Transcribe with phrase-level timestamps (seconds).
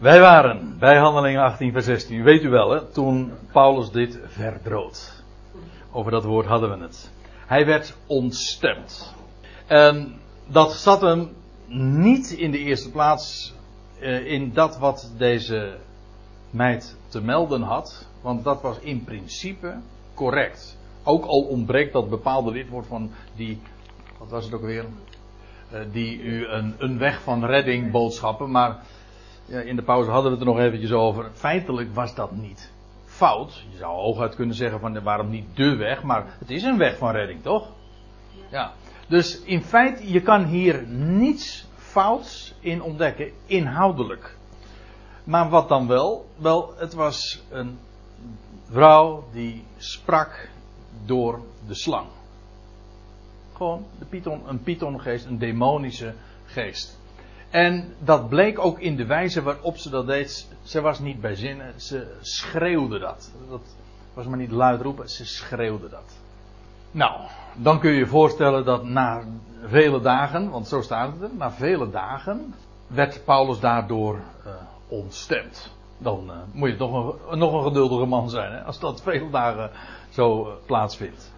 [0.00, 2.16] Wij waren bij Handelingen 18, vers 16.
[2.16, 5.22] U weet u wel, hè, toen Paulus dit verdroot.
[5.92, 7.10] Over dat woord hadden we het.
[7.46, 9.14] Hij werd ontstemd.
[9.66, 10.14] En
[10.46, 11.28] dat zat hem
[12.00, 13.54] niet in de eerste plaats
[13.98, 15.76] eh, in dat wat deze
[16.50, 18.06] meid te melden had.
[18.20, 19.74] Want dat was in principe
[20.14, 20.78] correct.
[21.04, 23.60] Ook al ontbreekt dat bepaalde lidwoord van die,
[24.18, 24.84] wat was het ook weer?
[25.70, 28.50] Eh, die u een, een weg van redding boodschappen.
[28.50, 28.82] Maar
[29.50, 31.30] ja, in de pauze hadden we het er nog eventjes over.
[31.32, 32.72] Feitelijk was dat niet
[33.04, 33.64] fout.
[33.70, 36.02] Je zou hooguit kunnen zeggen van waarom niet de weg.
[36.02, 37.68] Maar het is een weg van redding, toch?
[38.50, 38.72] Ja.
[39.08, 44.36] Dus in feite, je kan hier niets fouts in ontdekken, inhoudelijk.
[45.24, 46.26] Maar wat dan wel?
[46.36, 47.78] Wel, het was een
[48.70, 50.48] vrouw die sprak
[51.04, 52.06] door de slang.
[53.52, 56.99] Gewoon de python, een pythongeest, een demonische geest.
[57.50, 60.48] En dat bleek ook in de wijze waarop ze dat deed.
[60.62, 63.32] Ze was niet bij zinnen, ze schreeuwde dat.
[63.48, 63.76] Dat
[64.14, 66.18] was maar niet luid roepen, ze schreeuwde dat.
[66.90, 67.20] Nou,
[67.54, 69.24] dan kun je je voorstellen dat na
[69.66, 72.54] vele dagen, want zo staat het er, na vele dagen
[72.86, 74.14] werd Paulus daardoor
[74.46, 74.52] uh,
[74.88, 75.72] ontstemd.
[75.98, 79.70] Dan uh, moet je toch nog een geduldige man zijn, hè, als dat vele dagen
[80.10, 81.32] zo uh, plaatsvindt.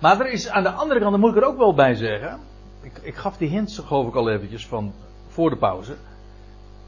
[0.00, 2.40] Maar er is aan de andere kant, daar moet ik er ook wel bij zeggen.
[2.82, 4.92] Ik, ik gaf die hints, geloof ik al eventjes, van
[5.26, 5.96] voor de pauze.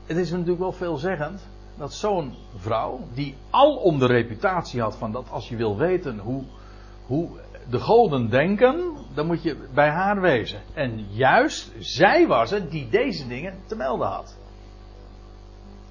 [0.06, 5.12] Het is natuurlijk wel veelzeggend dat zo'n vrouw, die al om de reputatie had van
[5.12, 6.42] dat als je wil weten hoe,
[7.06, 7.28] hoe
[7.68, 10.60] de goden denken, dan moet je bij haar wezen.
[10.74, 14.36] En juist zij was het die deze dingen te melden had.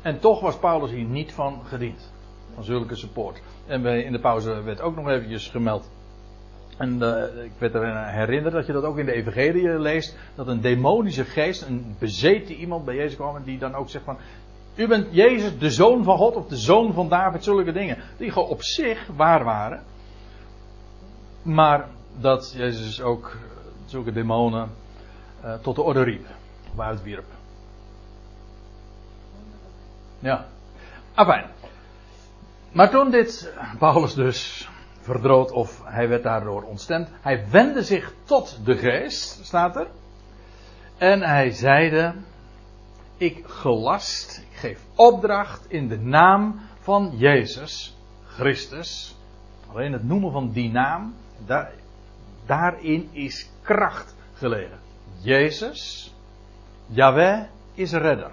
[0.01, 2.11] En toch was Paulus hier niet van gediend.
[2.53, 3.41] Van zulke support.
[3.65, 5.89] En in de pauze werd ook nog eventjes gemeld
[6.77, 10.17] en uh, ik werd er herinnerd dat je dat ook in de Evangelie leest.
[10.35, 13.43] Dat een demonische geest, een bezeten iemand bij Jezus kwam.
[13.43, 14.17] Die dan ook zegt van.
[14.75, 17.43] U bent Jezus, de zoon van God of de zoon van David.
[17.43, 17.97] Zulke dingen.
[18.17, 19.83] Die gewoon op zich waar waren.
[21.41, 21.87] Maar
[22.19, 23.37] dat Jezus ook
[23.85, 24.69] zulke demonen
[25.43, 26.25] uh, tot de orde riep.
[26.73, 27.25] Of uitwierp.
[30.19, 30.45] Ja.
[31.13, 31.45] Afijn.
[32.71, 34.69] Maar toen dit Paulus dus
[35.03, 37.09] verdrood of hij werd daardoor ontstemd.
[37.21, 39.87] Hij wendde zich tot de geest, staat er.
[40.97, 42.13] En hij zeide:
[43.17, 49.15] Ik gelast, ik geef opdracht in de naam van Jezus Christus.
[49.71, 51.15] Alleen het noemen van die naam,
[51.45, 51.71] daar,
[52.45, 54.79] daarin is kracht gelegen.
[55.19, 56.13] Jezus,
[56.87, 57.43] Yahweh
[57.73, 58.31] is redder.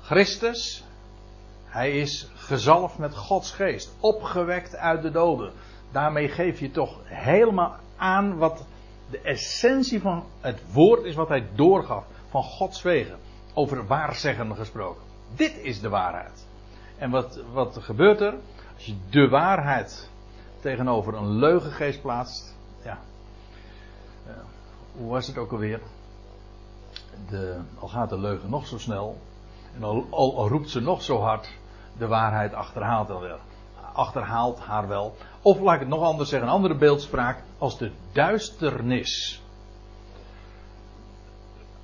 [0.00, 0.84] Christus,
[1.64, 5.52] hij is gezalfd met Gods geest, opgewekt uit de doden
[5.92, 8.66] daarmee geef je toch helemaal aan wat
[9.10, 12.04] de essentie van het woord is wat hij doorgaf.
[12.28, 13.18] Van Gods wegen.
[13.54, 15.02] Over waarzeggen gesproken.
[15.34, 16.46] Dit is de waarheid.
[16.98, 18.34] En wat, wat gebeurt er?
[18.74, 20.10] Als je de waarheid
[20.60, 22.56] tegenover een leugengeest plaatst.
[22.84, 22.98] Ja.
[24.26, 24.32] Uh,
[24.96, 25.80] hoe was het ook alweer?
[27.28, 29.18] De, al gaat de leugen nog zo snel.
[29.74, 31.58] En al, al, roept ze nog zo hard.
[31.98, 33.08] De waarheid achterhaalt
[33.92, 35.16] achterhaalt haar wel.
[35.42, 37.42] Of laat ik het nog anders zeggen, een andere beeldspraak.
[37.58, 39.42] Als de duisternis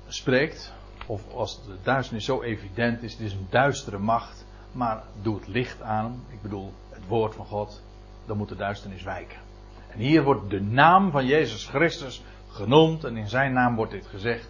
[0.07, 0.73] spreekt,
[1.05, 5.47] of als de duisternis zo evident is, het is een duistere macht, maar doe het
[5.47, 7.81] licht aan, ik bedoel het woord van God,
[8.25, 9.37] dan moet de duisternis wijken.
[9.89, 14.05] En hier wordt de naam van Jezus Christus genoemd en in zijn naam wordt dit
[14.05, 14.49] gezegd.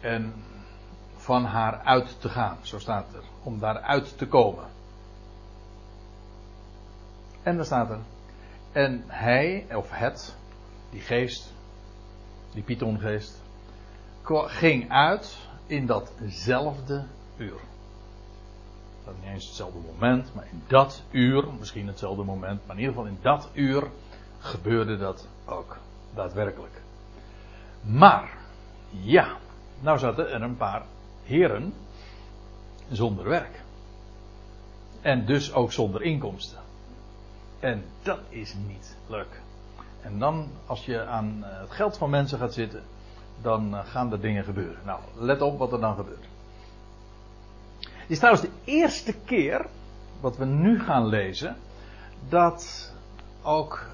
[0.00, 0.34] En
[1.16, 4.64] van haar uit te gaan, zo staat er, om daaruit te komen.
[7.42, 7.98] En dan staat er.
[8.76, 10.36] En hij, of het,
[10.90, 11.52] die geest,
[12.52, 13.42] die Pythongeest,
[14.30, 17.04] ging uit in datzelfde
[17.36, 17.60] uur.
[19.04, 22.94] Dat niet eens hetzelfde moment, maar in dat uur, misschien hetzelfde moment, maar in ieder
[22.94, 23.90] geval in dat uur
[24.38, 25.76] gebeurde dat ook
[26.14, 26.82] daadwerkelijk.
[27.80, 28.36] Maar,
[28.90, 29.36] ja,
[29.80, 30.84] nou zaten er een paar
[31.24, 31.74] heren
[32.90, 33.62] zonder werk.
[35.00, 36.64] En dus ook zonder inkomsten.
[37.60, 39.40] En dat is niet leuk.
[40.02, 42.82] En dan, als je aan eh, het geld van mensen gaat zitten,
[43.42, 44.78] dan eh, gaan er dingen gebeuren.
[44.84, 46.24] Nou, let op wat er dan gebeurt.
[47.80, 49.66] Het is trouwens de eerste keer,
[50.20, 51.56] wat we nu gaan lezen,
[52.28, 52.92] dat
[53.42, 53.86] ook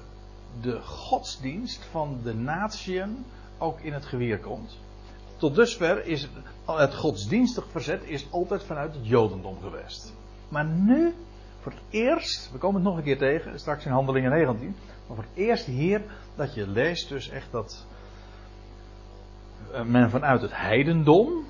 [0.61, 3.25] de godsdienst van de natieën
[3.57, 4.77] ook in het geweer komt.
[5.37, 6.31] Tot dusver is het,
[6.65, 10.13] het godsdienstig verzet is altijd vanuit het Jodendom geweest.
[10.49, 11.13] Maar nu
[11.63, 14.75] voor het eerst, we komen het nog een keer tegen, straks in Handelingen 19.
[15.07, 16.01] Maar voor het eerst hier
[16.35, 17.85] dat je leest dus echt dat
[19.71, 21.45] eh, men vanuit het heidendom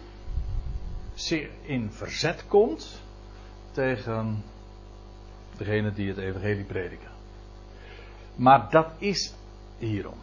[1.62, 3.02] in verzet komt
[3.72, 4.44] tegen
[5.58, 7.12] degene die het evangelie prediken.
[8.36, 9.34] Maar dat is
[9.78, 10.18] hierom.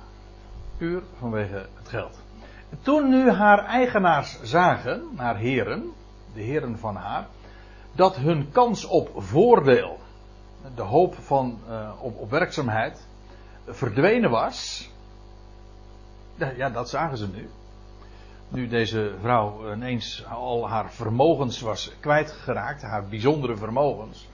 [0.76, 2.22] Puur vanwege het geld.
[2.82, 5.92] Toen nu haar eigenaars zagen, haar heren,
[6.34, 7.26] de heren van haar,
[7.92, 9.98] dat hun kans op voordeel,
[10.74, 13.06] de hoop van, uh, op, op werkzaamheid,
[13.66, 14.90] verdwenen was.
[16.56, 17.48] Ja, dat zagen ze nu.
[18.48, 24.28] Nu deze vrouw ineens al haar vermogens was kwijtgeraakt, haar bijzondere vermogens.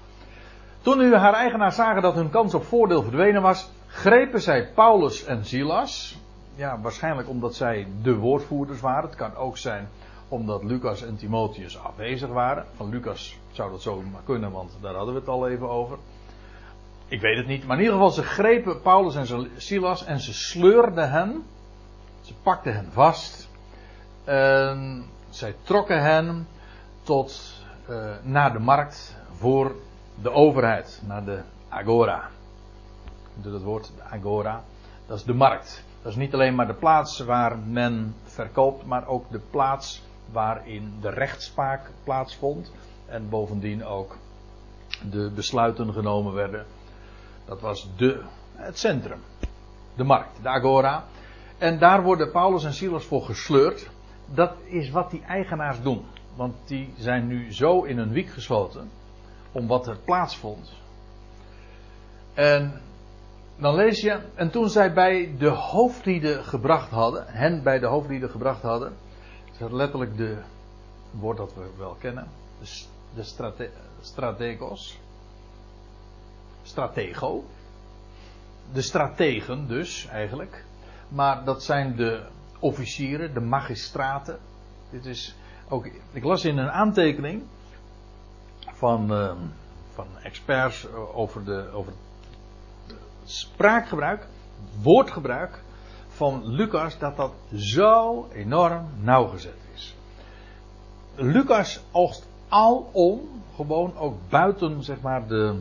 [0.80, 5.24] Toen nu haar eigenaars zagen dat hun kans op voordeel verdwenen was, grepen zij Paulus
[5.24, 6.18] en Silas.
[6.54, 9.08] Ja, waarschijnlijk omdat zij de woordvoerders waren.
[9.08, 9.88] Het kan ook zijn
[10.28, 12.66] omdat Lucas en Timotheus afwezig waren.
[12.76, 15.98] Van Lucas zou dat zo maar kunnen, want daar hadden we het al even over.
[17.08, 20.34] Ik weet het niet, maar in ieder geval ze grepen Paulus en Silas en ze
[20.34, 21.44] sleurden hen.
[22.20, 23.48] Ze pakten hen vast.
[24.24, 26.48] En zij trokken hen
[27.02, 27.54] tot
[27.90, 29.74] uh, naar de markt voor
[30.22, 32.28] de overheid, naar de agora.
[33.34, 34.62] Door het woord agora,
[35.06, 35.84] dat is de markt.
[36.02, 40.02] Dat is niet alleen maar de plaats waar men verkoopt, maar ook de plaats
[40.32, 42.72] waarin de rechtspraak plaatsvond.
[43.06, 44.16] En bovendien ook
[45.10, 46.66] de besluiten genomen werden.
[47.44, 48.22] Dat was de,
[48.54, 49.20] het centrum.
[49.94, 51.04] De markt, de agora.
[51.58, 53.90] En daar worden Paulus en Silas voor gesleurd.
[54.26, 56.04] Dat is wat die eigenaars doen.
[56.36, 58.90] Want die zijn nu zo in hun wiek gesloten.
[59.52, 60.72] Om wat er plaatsvond.
[62.34, 62.80] En
[63.56, 64.20] dan lees je.
[64.34, 67.24] En toen zij bij de hoofdlieden gebracht hadden.
[67.26, 68.92] Hen bij de hoofdlieden gebracht hadden.
[69.58, 70.42] Is letterlijk de
[71.10, 72.28] woord dat we wel kennen.
[72.60, 73.70] De, de strate,
[74.00, 74.98] strategos.
[76.62, 77.44] Stratego.
[78.72, 80.64] De strategen dus eigenlijk.
[81.08, 82.26] Maar dat zijn de
[82.58, 84.38] officieren, de magistraten.
[84.90, 85.36] Dit is
[85.68, 87.42] ook, ik las in een aantekening
[88.58, 89.32] van, uh,
[89.94, 91.92] van experts over, de, over
[93.24, 94.26] spraakgebruik,
[94.82, 95.62] woordgebruik
[96.16, 99.94] van Lucas, dat dat zo enorm nauwgezet is.
[101.14, 103.20] Lucas oogst alom,
[103.54, 105.58] gewoon ook buiten zeg maar de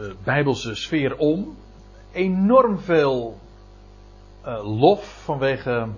[0.00, 1.56] uh, bijbelse sfeer om,
[2.12, 3.38] enorm veel
[4.46, 5.88] uh, lof vanwege,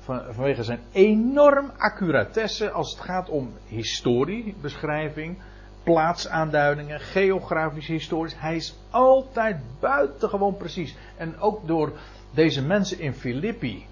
[0.00, 5.38] van, vanwege zijn enorm accuratesse als het gaat om historiebeschrijving,
[5.86, 8.34] plaatsaanduidingen, geografisch historisch.
[8.38, 10.96] Hij is altijd buitengewoon precies.
[11.16, 11.92] En ook door
[12.30, 13.86] deze mensen in Filippi,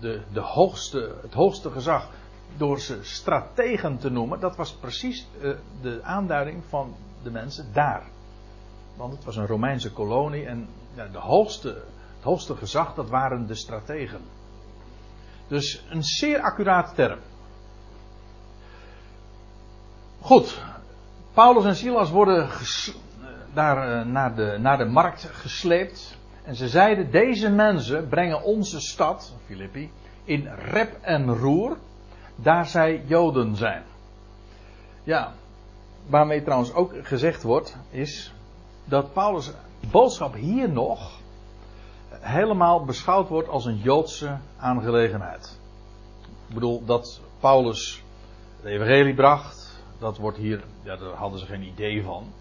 [0.00, 2.08] de, de hoogste, het hoogste gezag,
[2.56, 5.52] door ze strategen te noemen, dat was precies uh,
[5.82, 8.02] de aanduiding van de mensen daar.
[8.96, 11.68] Want het was een Romeinse kolonie en ja, de hoogste,
[12.16, 14.20] het hoogste gezag, dat waren de strategen.
[15.48, 17.18] Dus een zeer accurate term.
[20.20, 20.62] Goed,
[21.34, 22.48] Paulus en Silas worden
[23.54, 26.18] daar uh, naar, de, naar de markt gesleept.
[26.44, 29.90] En ze zeiden: Deze mensen brengen onze stad, Filippi,
[30.24, 31.76] in rep en roer,
[32.36, 33.82] daar zij Joden zijn.
[35.02, 35.32] Ja,
[36.06, 38.32] waarmee trouwens ook gezegd wordt, is
[38.84, 39.52] dat Paulus'
[39.90, 41.18] boodschap hier nog
[42.20, 45.58] helemaal beschouwd wordt als een Joodse aangelegenheid.
[46.48, 48.02] Ik bedoel dat Paulus
[48.56, 49.59] het evangelie bracht,
[50.00, 52.32] dat wordt hier, ja, daar hadden ze geen idee van.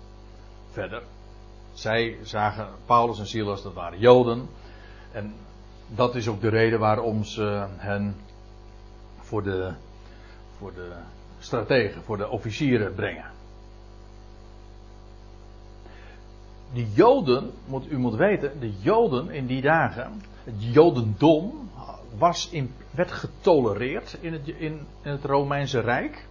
[0.71, 1.03] Verder.
[1.73, 4.47] Zij zagen Paulus en Silas, dat waren Joden.
[5.11, 5.33] En
[5.87, 8.15] dat is ook de reden waarom ze hen
[9.19, 9.73] voor de,
[10.57, 10.91] voor de
[11.39, 13.37] strategen, voor de officieren brengen.
[16.73, 21.69] de Joden, moet, u moet weten, de Joden in die dagen, het Jodendom
[22.17, 26.27] was in, werd getolereerd in het, in, in het Romeinse Rijk,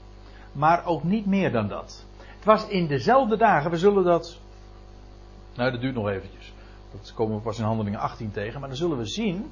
[0.59, 2.05] maar ook niet meer dan dat.
[2.37, 4.39] Het was in dezelfde dagen, we zullen dat,
[5.55, 6.53] nou dat duurt nog eventjes,
[6.91, 9.51] dat komen we pas in handelingen 18 tegen, maar dan zullen we zien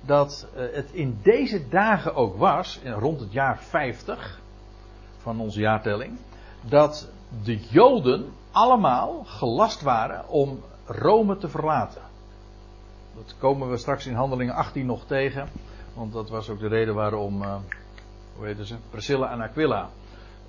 [0.00, 4.40] dat uh, het in deze dagen ook was, rond het jaar 50
[5.18, 6.18] van onze jaartelling,
[6.62, 7.10] dat
[7.44, 12.02] de Joden allemaal gelast waren om Rome te verlaten.
[13.14, 15.48] Dat komen we straks in Handelingen 18 nog tegen.
[15.94, 17.54] Want dat was ook de reden waarom, uh,
[18.36, 19.88] hoe heet ze, Priscilla en Aquila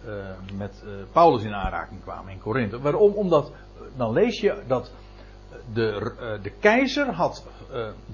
[0.06, 0.13] uh,
[0.58, 2.82] met uh, Paulus in aanraking kwamen in Korinthe.
[2.82, 3.13] Waarom?
[3.13, 3.51] Omdat,
[3.96, 4.91] dan lees je dat
[5.74, 7.46] de, de keizer had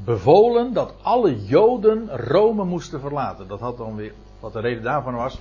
[0.03, 3.47] bevolen dat alle Joden Rome moesten verlaten.
[3.47, 5.39] Dat had dan weer, wat de reden daarvan was,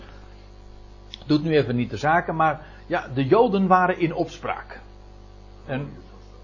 [1.26, 4.80] doet nu even niet de zaken, maar ja, de Joden waren in opspraak.
[5.66, 5.92] En,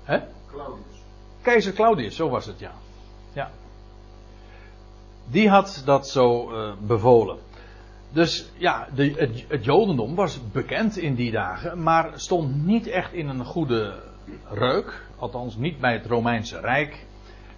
[0.03, 0.19] hè?
[0.51, 1.03] Claudius.
[1.43, 2.73] Keizer Claudius, zo was het, ja.
[3.33, 3.51] Ja.
[5.27, 7.39] Die had dat zo bevolen.
[8.13, 9.13] Dus ja, de,
[9.49, 13.95] het, Jodendom was bekend in die dagen, maar stond niet echt in een goede
[14.51, 15.03] reuk.
[15.19, 17.07] Althans, niet bij het Romeinse Rijk.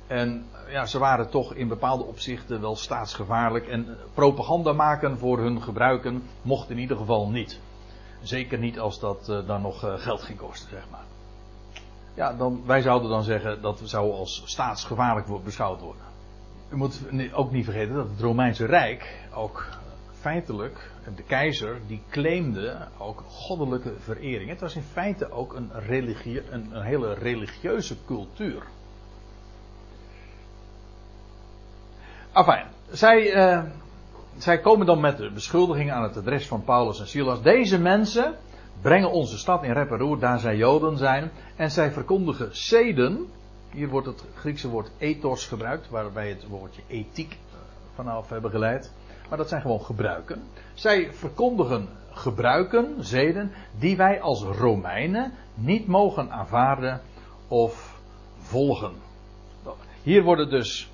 [0.07, 3.67] En ja, ze waren toch in bepaalde opzichten wel staatsgevaarlijk.
[3.67, 7.61] En propaganda maken voor hun gebruiken mocht in ieder geval niet.
[8.23, 11.05] Zeker niet als dat uh, dan nog uh, geld ging kosten, zeg maar.
[12.15, 16.03] Ja, dan, wij zouden dan zeggen dat zou als staatsgevaarlijk beschouwd worden.
[16.69, 17.01] U moet
[17.33, 19.67] ook niet vergeten dat het Romeinse Rijk ook
[20.23, 24.49] feitelijk, de keizer, die claimde ook goddelijke verering.
[24.51, 28.63] Het was in feite ook een, religie, een, een hele religieuze cultuur.
[32.33, 33.63] Enfin, zij, uh,
[34.37, 37.43] zij komen dan met de beschuldigingen aan het adres van Paulus en Silas.
[37.43, 38.35] Deze mensen
[38.81, 41.31] brengen onze stad in rep en roer, daar zij Joden zijn.
[41.57, 43.29] En zij verkondigen zeden.
[43.71, 47.37] Hier wordt het Griekse woord ethos gebruikt, waar wij het woordje ethiek
[47.95, 48.93] vanaf hebben geleid.
[49.33, 50.43] Maar dat zijn gewoon gebruiken.
[50.75, 57.01] Zij verkondigen gebruiken, zeden, die wij als Romeinen niet mogen aanvaarden
[57.49, 58.01] of
[58.39, 58.93] volgen.
[60.03, 60.91] Hier worden dus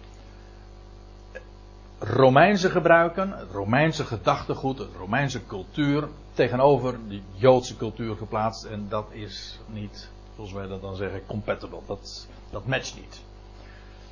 [1.98, 8.64] Romeinse gebruiken, het Romeinse gedachtegoed, het Romeinse cultuur tegenover de Joodse cultuur geplaatst.
[8.64, 11.80] En dat is niet, zoals wij dat dan zeggen, compatible.
[11.86, 13.22] Dat, dat matcht niet.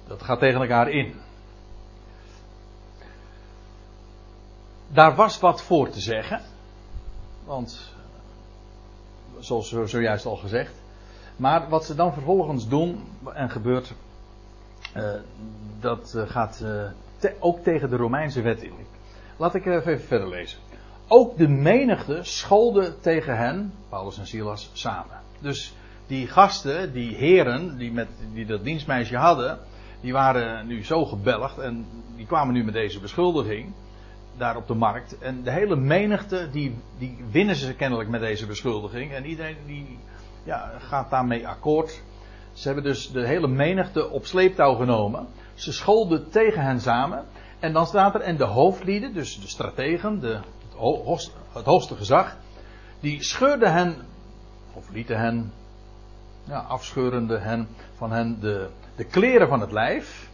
[0.07, 1.15] Dat gaat tegen elkaar in.
[4.89, 6.41] Daar was wat voor te zeggen.
[7.45, 7.93] Want,
[9.39, 10.73] zoals zojuist al gezegd.
[11.37, 13.93] Maar wat ze dan vervolgens doen en gebeurt,
[14.97, 15.11] uh,
[15.81, 16.57] dat uh, gaat
[17.19, 18.73] te, ook tegen de Romeinse wet in.
[19.37, 20.59] Laat ik even verder lezen.
[21.09, 25.21] Ook de menigte scholde tegen hen, Paulus en Silas, samen.
[25.41, 25.75] Dus
[26.07, 29.59] die gasten, die heren, die, met, die dat dienstmeisje hadden,
[30.01, 33.73] die waren nu zo gebelgd en die kwamen nu met deze beschuldiging
[34.37, 35.19] daar op de markt.
[35.19, 39.13] En de hele menigte, die, die winnen ze kennelijk met deze beschuldiging.
[39.13, 39.99] En iedereen die
[40.45, 42.03] ja, gaat daarmee akkoord.
[42.53, 45.27] Ze hebben dus de hele menigte op sleeptouw genomen.
[45.55, 47.25] Ze scholden tegen hen samen.
[47.59, 50.41] En dan staat er, en de hoofdlieden, dus de strategen, de,
[51.53, 52.37] het, hoogste, gezag,
[53.01, 53.97] die scheurden hen,
[54.73, 55.53] of lieten hen,
[56.45, 60.26] ja, afscheurende hen, van hen de, de kleren van het lijf.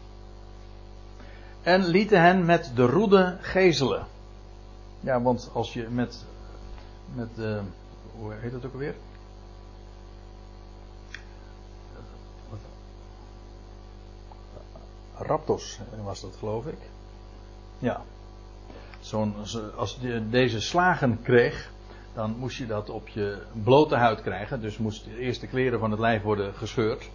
[1.62, 4.06] En lieten hen met de roede gezelen.
[5.00, 6.24] Ja, want als je met,
[7.14, 7.60] met uh,
[8.18, 8.94] hoe heet dat ook alweer?
[15.14, 16.78] Raptos was dat, geloof ik.
[17.78, 18.02] Ja.
[19.00, 19.34] Zo'n,
[19.76, 21.70] als je deze slagen kreeg,
[22.14, 24.60] dan moest je dat op je blote huid krijgen.
[24.60, 27.10] Dus moest de eerste kleren van het lijf worden gescheurd.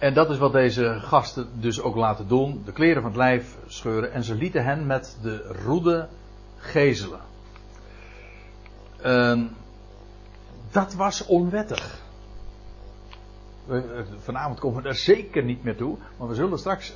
[0.00, 2.62] En dat is wat deze gasten dus ook laten doen.
[2.64, 4.12] De kleren van het lijf scheuren.
[4.12, 6.08] En ze lieten hen met de roede
[6.56, 7.20] gezelen.
[9.06, 9.42] Uh,
[10.70, 11.98] dat was onwettig.
[14.18, 15.96] Vanavond komen we daar zeker niet meer toe.
[16.16, 16.94] Maar we zullen straks,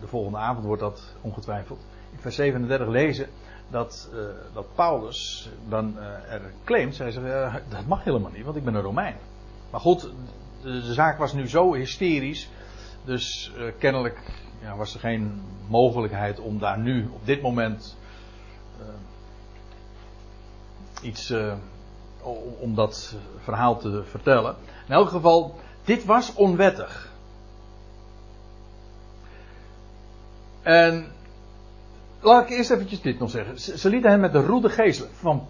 [0.00, 1.80] de volgende avond wordt dat ongetwijfeld,
[2.12, 3.28] in vers 37 lezen
[3.70, 4.20] dat, uh,
[4.54, 5.98] dat Paulus dan
[6.28, 7.26] er claimt, hij zegt,
[7.68, 9.16] dat mag helemaal niet, want ik ben een Romein.
[9.70, 10.10] Maar goed,
[10.66, 12.48] de, zaak was nu zo hysterisch,
[13.04, 14.18] dus kennelijk
[14.60, 17.96] ja, was er geen mogelijkheid om daar nu op dit moment
[21.02, 21.34] iets
[22.58, 24.56] om dat verhaal te vertellen.
[24.86, 27.12] In elk geval, dit was onwettig.
[30.62, 31.12] En
[32.20, 33.60] laat ik eerst eventjes dit nog zeggen.
[33.78, 35.10] Ze, lieten hem met de roede geestelen.
[35.14, 35.46] Van,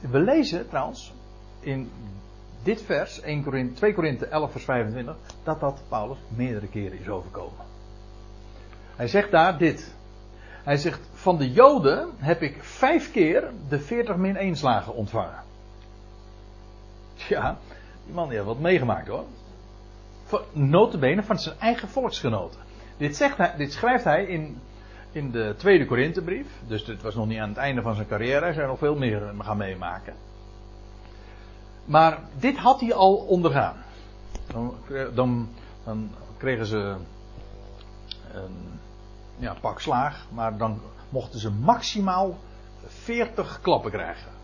[0.00, 1.12] we lezen trouwens
[1.60, 1.90] in
[2.68, 7.08] dit vers, 1 Korinthe, 2 Korinthe 11 vers 25, dat dat Paulus meerdere keren is
[7.08, 7.64] overkomen.
[8.96, 9.94] Hij zegt daar dit.
[10.64, 15.42] Hij zegt, van de Joden heb ik vijf keer de 40 min 1 slagen ontvangen.
[17.14, 17.58] Ja,
[18.04, 19.24] die man heeft wat meegemaakt hoor
[20.52, 22.60] notabene van zijn eigen volksgenoten.
[22.96, 24.60] Dit, zegt hij, dit schrijft hij in,
[25.12, 26.46] in de tweede Korinthebrief.
[26.66, 28.44] Dus dit was nog niet aan het einde van zijn carrière.
[28.44, 30.14] Hij zou nog veel meer gaan meemaken.
[31.88, 33.76] Maar dit had hij al ondergaan.
[34.52, 34.74] Dan,
[35.84, 36.96] dan, kregen ze
[38.32, 38.80] een
[39.36, 40.26] ja, pak slaag.
[40.30, 42.38] Maar dan mochten ze maximaal
[42.86, 44.36] 40 klappen krijgen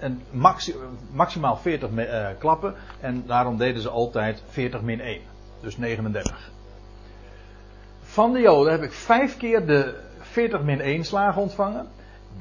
[0.00, 0.74] en maxi
[1.12, 2.74] maximaal 40 uh, klappen.
[3.00, 5.20] En daarom deden ze altijd 40 min 1.
[5.60, 6.50] Dus 39.
[8.02, 11.86] Van de Joden heb ik vijf keer de 40 min 1 slagen ontvangen.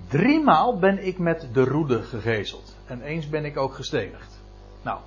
[0.07, 2.75] Driemaal ben ik met de roede gegezeld.
[2.89, 4.41] En eens ben ik ook gestenigd.
[4.81, 4.99] Nou,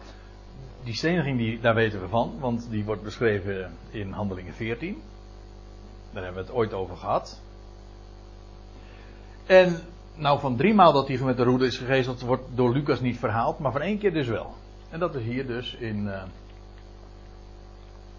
[0.85, 5.03] die steniging die, daar weten we van, want die wordt beschreven in Handelingen 14.
[6.13, 7.41] Daar hebben we het ooit over gehad.
[9.47, 9.81] En
[10.15, 13.19] nou, van drie maal dat hij met de roede is gegezeld, wordt door Lucas niet
[13.19, 14.55] verhaald, maar van één keer dus wel.
[14.91, 16.05] En dat is hier dus in.
[16.05, 16.23] Uh,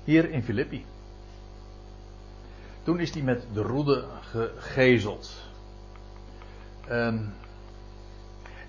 [0.03, 0.85] hier in Filippi.
[2.83, 4.05] Toen is hij met de roede
[4.57, 5.33] gegezeld.
[6.89, 7.33] Um,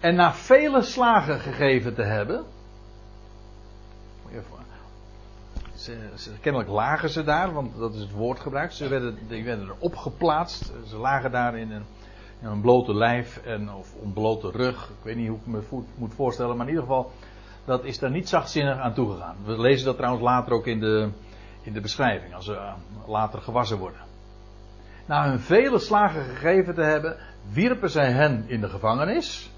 [0.05, 2.45] en na vele slagen gegeven te hebben.
[5.75, 8.75] Ze, ze, kennelijk lagen ze daar, want dat is het woord gebruikt.
[8.75, 10.73] Ze werden, die werden erop geplaatst.
[10.87, 11.85] Ze lagen daar in een,
[12.43, 14.89] een blote lijf en, of een blote rug.
[14.89, 17.13] Ik weet niet hoe ik me moet voorstellen, maar in ieder geval,
[17.65, 19.37] dat is daar niet zachtzinnig aan toegegaan.
[19.45, 21.09] We lezen dat trouwens later ook in de,
[21.63, 22.73] in de beschrijving, als ze uh,
[23.07, 24.01] later gewassen worden.
[25.07, 27.17] Na hun vele slagen gegeven te hebben,
[27.53, 29.53] wierpen zij hen in de gevangenis.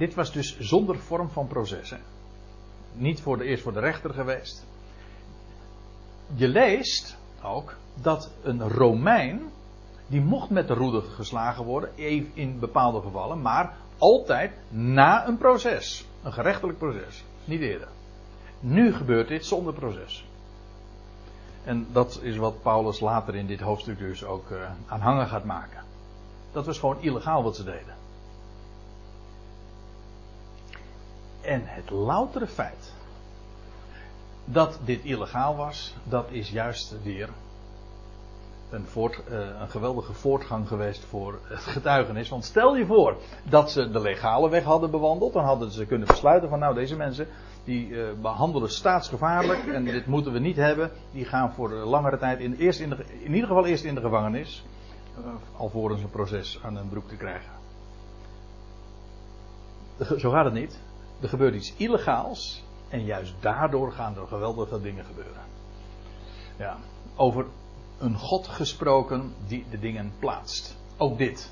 [0.00, 1.90] Dit was dus zonder vorm van proces.
[1.90, 1.96] Hè?
[2.92, 4.66] Niet voor de, eerst voor de rechter geweest.
[6.34, 9.42] Je leest ook dat een Romein.
[10.06, 15.38] die mocht met de roede geslagen worden, even in bepaalde gevallen, maar altijd na een
[15.38, 16.06] proces.
[16.22, 17.88] Een gerechtelijk proces, niet eerder.
[18.60, 20.26] Nu gebeurt dit zonder proces.
[21.64, 25.82] En dat is wat Paulus later in dit hoofdstuk dus ook uh, aanhangen gaat maken.
[26.52, 27.99] Dat was gewoon illegaal wat ze deden.
[31.40, 32.92] En het loutere feit
[34.44, 37.28] dat dit illegaal was, dat is juist weer
[38.70, 42.28] een, voort, uh, een, geweldige voortgang geweest voor het getuigenis.
[42.28, 46.06] Want stel je voor dat ze de legale weg hadden bewandeld, dan hadden ze kunnen
[46.06, 47.26] besluiten van nou deze mensen
[47.64, 50.90] die uh, behandelen staatsgevaarlijk en dit moeten we niet hebben.
[51.12, 54.64] Die gaan voor langere tijd in, eerst in, in ieder geval eerst in de gevangenis,
[55.56, 57.52] alvorens een proces aan hun broek te krijgen.
[60.18, 60.80] Zo gaat het niet.
[61.20, 65.42] Er gebeurt iets illegaals en juist daardoor gaan er geweldige dingen gebeuren.
[66.56, 66.76] Ja,
[67.16, 67.46] over
[67.98, 70.76] een God gesproken die de dingen plaatst.
[70.96, 71.50] Ook dit.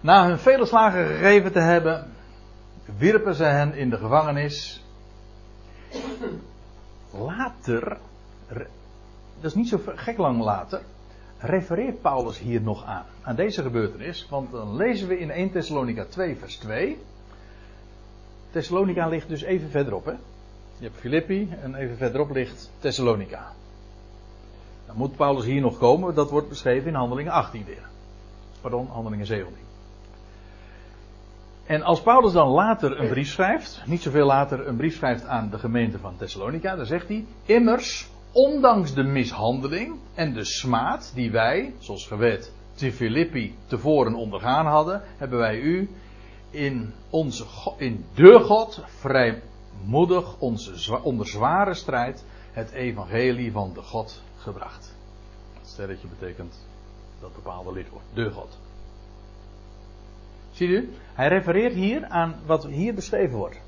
[0.00, 2.12] Na hun vele slagen gegeven te hebben,
[2.98, 4.82] wierpen ze hen in de gevangenis.
[7.10, 7.98] Later,
[9.40, 10.82] dat is niet zo gek lang later,
[11.38, 13.06] refereert Paulus hier nog aan.
[13.22, 16.98] Aan deze gebeurtenis, want dan lezen we in 1 Thessalonica 2, vers 2.
[18.54, 20.04] Thessalonica ligt dus even verderop.
[20.04, 20.12] Hè?
[20.78, 23.52] Je hebt Filippi en even verderop ligt Thessalonica.
[24.86, 27.88] Dan moet Paulus hier nog komen, dat wordt beschreven in Handelingen 18 weer.
[28.60, 29.54] Pardon, Handelingen 17.
[31.66, 35.50] En als Paulus dan later een brief schrijft, niet zoveel later een brief schrijft aan
[35.50, 41.30] de gemeente van Thessalonica, dan zegt hij: Immers, ondanks de mishandeling en de smaad die
[41.30, 45.90] wij, zoals gewet, te Filippi tevoren ondergaan hadden, hebben wij u
[46.54, 47.44] in, onze,
[47.76, 54.94] in de God vrijmoedig onze, onder zware strijd het evangelie van de God gebracht.
[55.58, 56.66] Dat sterretje betekent
[57.20, 58.04] dat bepaalde lidwoord.
[58.14, 58.58] De God.
[60.52, 60.92] Ziet u?
[61.14, 63.60] Hij refereert hier aan wat hier beschreven wordt.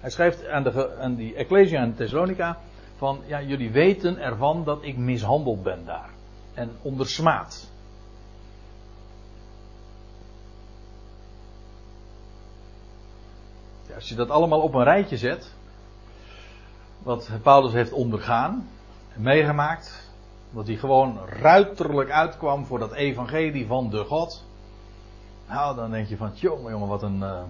[0.00, 2.58] Hij schrijft aan, de, aan die Ecclesia in Thessalonica
[2.96, 6.10] van, ja, jullie weten ervan dat ik mishandeld ben daar.
[6.54, 7.70] En ondersmaad.
[13.94, 15.54] Als je dat allemaal op een rijtje zet,
[17.02, 18.68] wat Paulus heeft ondergaan,
[19.16, 20.10] meegemaakt,
[20.50, 24.44] dat hij gewoon ruiterlijk uitkwam voor dat evangelie van de God.
[25.48, 27.40] Nou, dan denk je van, jongen, jongen, wat een, uh,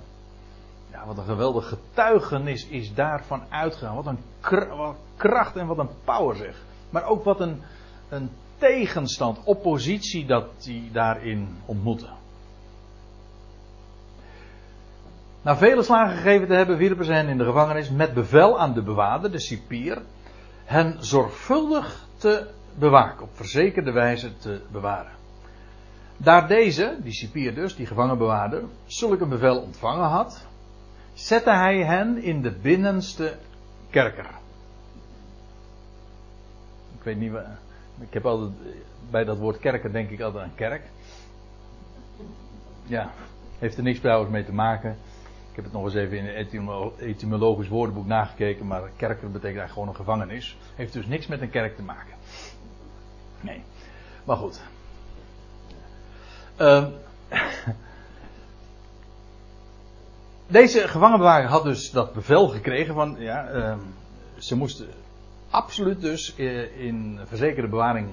[0.90, 3.94] ja, wat een geweldig getuigenis is daarvan uitgegaan.
[3.94, 4.18] Wat een
[4.77, 6.62] wat kracht en wat een power zeg.
[6.90, 7.62] Maar ook wat een,
[8.09, 12.17] een tegenstand, oppositie dat hij daarin ontmoette.
[15.42, 18.74] Na vele slagen gegeven te hebben, wierpen ze hen in de gevangenis met bevel aan
[18.74, 20.03] de bewaarder, de cipier,
[20.64, 25.12] hen zorgvuldig te bewaken, op verzekerde wijze te bewaren.
[26.16, 30.46] Daar deze, die cipier dus, die gevangenbewaarder, zulk een bevel ontvangen had,
[31.14, 33.37] zette hij hen in de binnenste
[33.90, 34.31] kerker.
[36.98, 37.33] Ik weet niet,
[38.01, 38.51] ik heb altijd,
[39.11, 40.83] bij dat woord kerker denk ik altijd aan kerk.
[42.85, 43.11] Ja,
[43.59, 44.96] heeft er niks trouwens mee te maken.
[45.59, 49.73] Ik heb het nog eens even in een etymologisch woordenboek nagekeken, maar kerker betekent eigenlijk
[49.73, 50.57] gewoon een gevangenis.
[50.75, 52.14] Heeft dus niks met een kerk te maken.
[53.40, 53.62] Nee,
[54.25, 54.61] maar goed.
[56.61, 56.87] Uh,
[60.59, 63.75] deze gevangenbewaker had dus dat bevel gekregen van, ja, uh,
[64.38, 64.88] ze moesten
[65.51, 68.09] absoluut dus eh, in verzekerde bewaring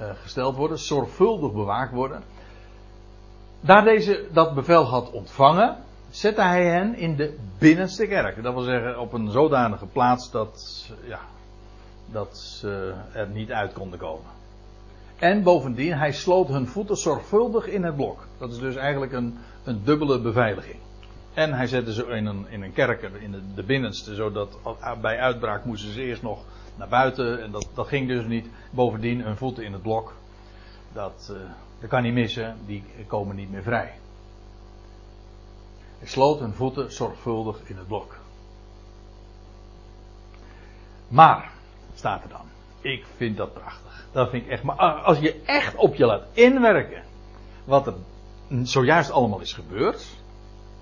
[0.00, 2.22] uh, gesteld worden, zorgvuldig bewaakt worden.
[3.60, 8.42] Daar deze dat bevel had ontvangen, zette hij hen in de binnenste kerk.
[8.42, 11.20] Dat wil zeggen op een zodanige plaats dat, ja,
[12.12, 14.30] dat ze er niet uit konden komen.
[15.18, 18.26] En bovendien, hij sloot hun voeten zorgvuldig in het blok.
[18.38, 20.76] Dat is dus eigenlijk een, een dubbele beveiliging.
[21.34, 24.58] En hij zette ze in een, in een kerker, in de, de binnenste, zodat
[25.00, 26.44] bij uitbraak moesten ze eerst nog
[26.76, 27.42] naar buiten.
[27.42, 28.46] En dat, dat ging dus niet.
[28.70, 30.14] Bovendien, hun voeten in het blok.
[30.92, 31.38] Dat, uh,
[31.80, 33.92] dat kan niet missen, die komen niet meer vrij.
[36.02, 38.16] Sloot hun voeten zorgvuldig in het blok.
[41.08, 41.50] Maar,
[41.94, 42.46] staat er dan.
[42.80, 44.06] Ik vind dat prachtig.
[44.12, 44.62] Dat vind ik echt.
[44.62, 47.02] Maar als je echt op je laat inwerken.
[47.64, 47.94] Wat er
[48.62, 50.06] zojuist allemaal is gebeurd.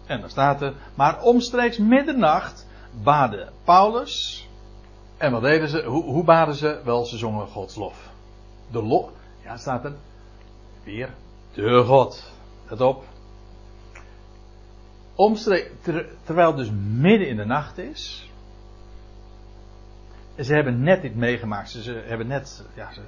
[0.06, 0.74] En dan staat er.
[0.94, 2.66] Maar omstreeks middernacht
[3.02, 4.48] baden Paulus.
[5.16, 5.82] En wat deden ze?
[5.82, 6.80] Hoe, hoe baden ze?
[6.84, 8.10] Wel, ze zongen Gods lof.
[8.70, 9.10] De lof.
[9.44, 9.94] Ja, staat er.
[10.84, 11.14] Weer.
[11.52, 12.32] De God.
[12.68, 13.04] Let op.
[16.24, 18.26] Terwijl het dus midden in de nacht is
[20.44, 21.70] ze hebben net dit meegemaakt.
[21.70, 23.00] Ze, hebben net ja, ze,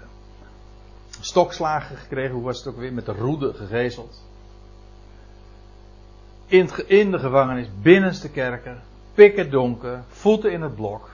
[1.20, 2.34] stokslagen gekregen.
[2.34, 2.92] Hoe was het ook weer?
[2.92, 4.22] Met de roede gegezeld.
[6.46, 8.80] In, in de gevangenis, binnenste kerker.
[9.14, 10.02] Pikken donker.
[10.08, 11.10] Voeten in het blok.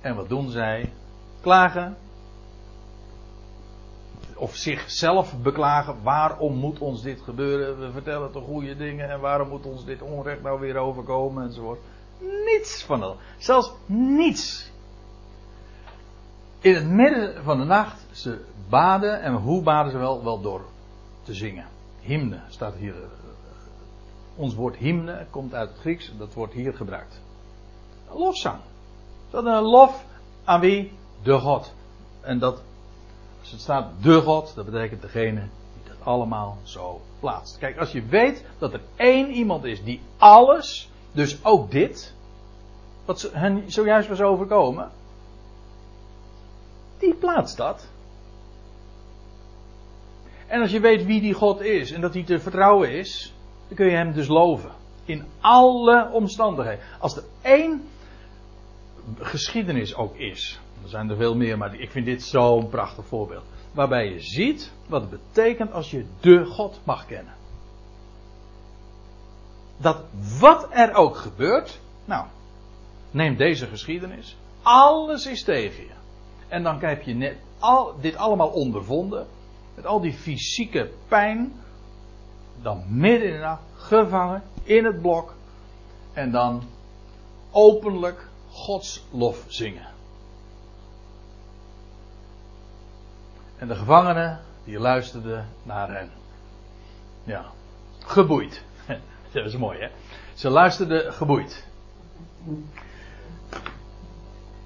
[0.00, 0.92] En wat doen zij?
[1.40, 1.96] Klagen.
[4.38, 6.02] Of zichzelf beklagen.
[6.02, 7.80] Waarom moet ons dit gebeuren?
[7.80, 9.10] We vertellen toch goede dingen.
[9.10, 11.44] En waarom moet ons dit onrecht nou weer overkomen?
[11.44, 11.80] Enzovoort.
[12.44, 13.16] Niets van dat.
[13.38, 14.70] Zelfs niets
[16.60, 19.22] in het midden van de nacht, ze baden.
[19.22, 20.24] En hoe baden ze wel?
[20.24, 20.64] Wel door
[21.22, 21.66] te zingen.
[22.00, 22.94] Hymne staat hier.
[22.94, 23.08] Eh,
[24.36, 26.12] ons woord hymne komt uit het Grieks.
[26.18, 27.20] Dat wordt hier gebruikt.
[28.10, 28.60] Een lofzang.
[29.30, 30.04] Dat een lof
[30.44, 30.92] aan wie?
[31.22, 31.74] De God.
[32.20, 32.62] En dat,
[33.48, 37.58] als het staat de God, dat betekent degene die dat allemaal zo plaatst.
[37.58, 42.14] Kijk, als je weet dat er één iemand is die alles, dus ook dit,
[43.04, 44.90] wat hen zojuist was overkomen,
[46.98, 47.88] die plaatst dat.
[50.46, 53.34] En als je weet wie die God is en dat hij te vertrouwen is,
[53.68, 54.70] dan kun je hem dus loven.
[55.04, 56.84] In alle omstandigheden.
[56.98, 57.88] Als er één
[59.18, 63.44] geschiedenis ook is, er zijn er veel meer, maar ik vind dit zo'n prachtig voorbeeld.
[63.72, 67.34] Waarbij je ziet wat het betekent als je de God mag kennen.
[69.76, 70.04] Dat
[70.38, 72.26] wat er ook gebeurt, nou,
[73.10, 75.96] neem deze geschiedenis, alles is tegen je.
[76.48, 79.26] En dan heb je net al, dit allemaal ondervonden.
[79.74, 81.52] Met al die fysieke pijn.
[82.62, 85.34] Dan midden in de nacht gevangen in het blok.
[86.12, 86.62] En dan
[87.50, 89.86] openlijk Gods lof zingen.
[93.58, 96.10] En de gevangenen die luisterden naar hen.
[97.24, 97.44] Ja,
[97.98, 98.62] geboeid.
[99.32, 99.88] Dat is mooi hè.
[100.34, 101.66] Ze luisterden geboeid.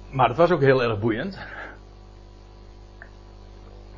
[0.09, 1.37] Maar het was ook heel erg boeiend.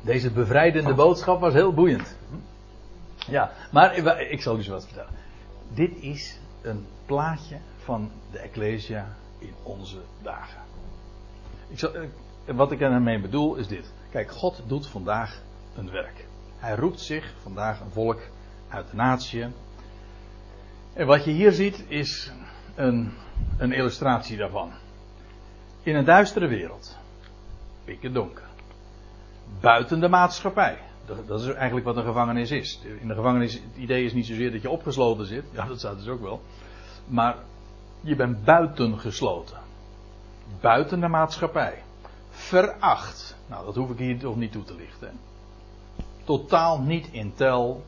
[0.00, 2.16] Deze bevrijdende boodschap was heel boeiend.
[3.26, 3.96] Ja, maar
[4.30, 5.12] ik zal u eens wat vertellen.
[5.74, 9.06] Dit is een plaatje van de Ecclesia
[9.38, 10.60] in onze dagen.
[11.68, 12.08] Ik zal, eh,
[12.44, 13.92] wat ik ermee bedoel is dit.
[14.16, 15.40] Kijk, God doet vandaag
[15.74, 16.26] een werk.
[16.56, 18.20] Hij roept zich vandaag een volk
[18.68, 19.46] uit de natie.
[20.92, 22.32] En wat je hier ziet is
[22.74, 23.12] een,
[23.58, 24.72] een illustratie daarvan.
[25.82, 26.96] In een duistere wereld.
[27.84, 28.44] Pikken donker
[29.60, 30.78] buiten de maatschappij.
[31.26, 32.80] Dat is eigenlijk wat een gevangenis is.
[33.00, 35.44] In de gevangenis, het idee is niet zozeer dat je opgesloten zit.
[35.52, 36.42] Ja, dat staat dus ook wel.
[37.06, 37.36] Maar
[38.00, 39.58] je bent buiten gesloten.
[40.60, 41.84] Buiten de maatschappij.
[42.36, 43.36] Veracht.
[43.46, 45.18] Nou, dat hoef ik hier toch niet toe te lichten.
[46.24, 47.84] Totaal niet in tel.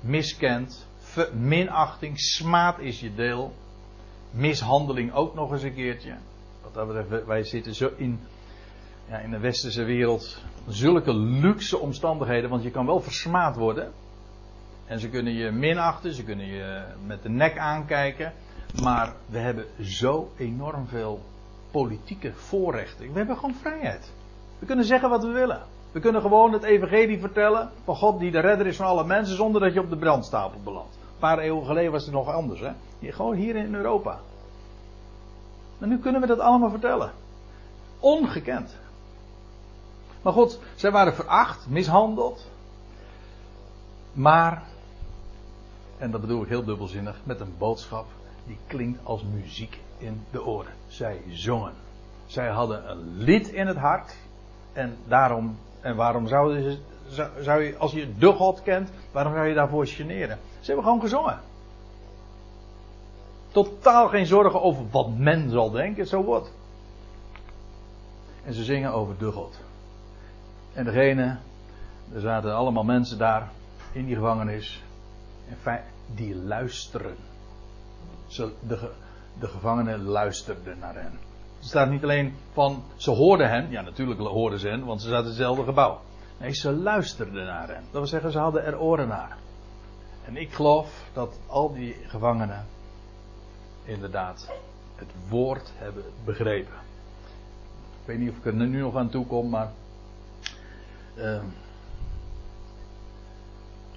[0.00, 0.86] Miskend.
[1.32, 2.20] Minachting.
[2.20, 3.54] Smaad is je deel.
[4.30, 6.16] Mishandeling ook nog eens een keertje.
[6.62, 8.20] Wat dat betreft, wij zitten zo in
[9.08, 13.92] ja, in de westerse wereld zulke luxe omstandigheden, want je kan wel versmaad worden.
[14.86, 18.32] En ze kunnen je minachten, ze kunnen je met de nek aankijken.
[18.82, 21.20] Maar we hebben zo enorm veel
[21.70, 23.12] politieke voorrechten.
[23.12, 24.12] We hebben gewoon vrijheid.
[24.58, 25.62] We kunnen zeggen wat we willen.
[25.92, 29.36] We kunnen gewoon het evangelie vertellen van God die de redder is van alle mensen
[29.36, 30.94] zonder dat je op de brandstapel belandt.
[30.94, 32.60] Een paar eeuwen geleden was het nog anders.
[32.60, 32.72] Hè?
[33.12, 34.20] Gewoon hier in Europa.
[35.78, 37.12] Maar nu kunnen we dat allemaal vertellen.
[38.00, 38.76] Ongekend.
[40.22, 42.50] Maar goed, zij waren veracht, mishandeld.
[44.12, 44.62] Maar,
[45.98, 48.06] en dat bedoel ik heel dubbelzinnig, met een boodschap
[48.46, 50.72] die klinkt als muziek in de oren.
[50.86, 51.74] Zij zongen.
[52.26, 54.16] Zij hadden een lied in het hart.
[54.72, 56.78] En daarom, en waarom zou je,
[57.40, 60.38] zou je, als je de God kent, waarom zou je daarvoor generen?
[60.60, 61.40] Ze hebben gewoon gezongen.
[63.48, 66.52] Totaal geen zorgen over wat men zal denken, zo wordt.
[68.44, 69.60] En ze zingen over de God.
[70.72, 71.38] En degene
[72.14, 73.50] Er zaten allemaal mensen daar
[73.92, 74.82] in die gevangenis.
[75.64, 75.82] En
[76.14, 77.16] die luisteren.
[78.60, 78.90] De,
[79.40, 81.18] de gevangenen luisterden naar hen.
[81.60, 83.70] Er staat niet alleen van ze hoorden hen.
[83.70, 86.00] Ja, natuurlijk hoorden ze hen, want ze zaten in hetzelfde gebouw.
[86.38, 87.82] Nee, ze luisterden naar hen.
[87.82, 89.36] Dat wil zeggen, ze hadden er oren naar.
[90.24, 92.66] En ik geloof dat al die gevangenen
[93.84, 94.50] inderdaad
[94.94, 96.76] het woord hebben begrepen.
[98.00, 99.72] Ik weet niet of ik er nu nog aan toe kom, maar.
[101.16, 101.40] Uh,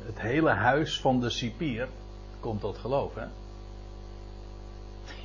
[0.04, 1.88] het hele huis van de cipier
[2.40, 3.26] komt tot geloof, hè?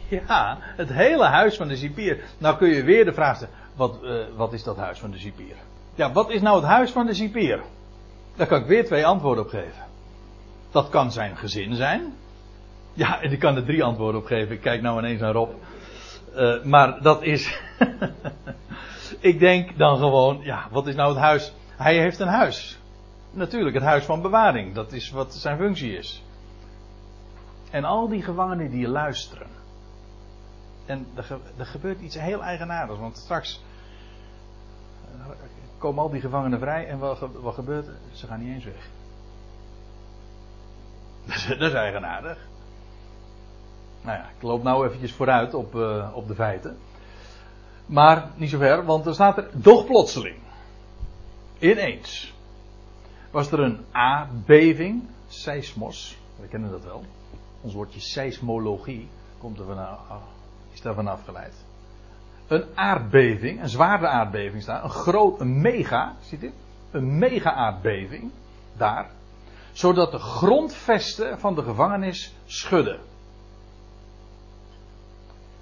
[0.28, 2.24] Ja, het hele huis van de cipier.
[2.38, 5.18] Nou kun je weer de vraag stellen: wat, uh, wat is dat huis van de
[5.18, 5.56] cipier?
[5.94, 7.62] Ja, wat is nou het huis van de cipier?
[8.36, 9.84] Daar kan ik weer twee antwoorden op geven.
[10.70, 12.14] Dat kan zijn gezin zijn.
[12.92, 14.54] Ja, en ik kan er drie antwoorden op geven.
[14.54, 15.50] Ik kijk nou ineens naar Rob.
[16.36, 17.60] Uh, maar dat is.
[19.20, 21.52] ik denk dan gewoon, ja, wat is nou het huis?
[21.76, 22.78] Hij heeft een huis.
[23.30, 24.74] Natuurlijk, het huis van bewaring.
[24.74, 26.22] Dat is wat zijn functie is.
[27.70, 29.55] En al die gevangenen die luisteren.
[30.86, 32.98] En er, er gebeurt iets heel eigenaardigs.
[32.98, 33.62] Want straks
[35.12, 35.26] eh,
[35.78, 36.86] komen al die gevangenen vrij.
[36.86, 37.96] En wat, wat gebeurt er?
[38.12, 38.88] Ze gaan niet eens weg.
[41.58, 42.38] Dat is eigenaardig.
[44.02, 46.78] Nou ja, ik loop nou eventjes vooruit op, uh, op de feiten.
[47.86, 50.36] Maar niet zo ver, want er staat er doch plotseling.
[51.58, 52.34] Ineens.
[53.30, 57.04] Was er een aardbeving, seismos, we kennen dat wel.
[57.60, 59.98] Ons woordje seismologie komt er vanaf,
[60.76, 61.64] is daarvan afgeleid.
[62.46, 66.52] Een aardbeving, een zware aardbeving staat, een groot, een mega, ziet u?
[66.90, 68.30] Een mega aardbeving,
[68.76, 69.10] daar.
[69.72, 73.00] Zodat de grondvesten van de gevangenis schudden.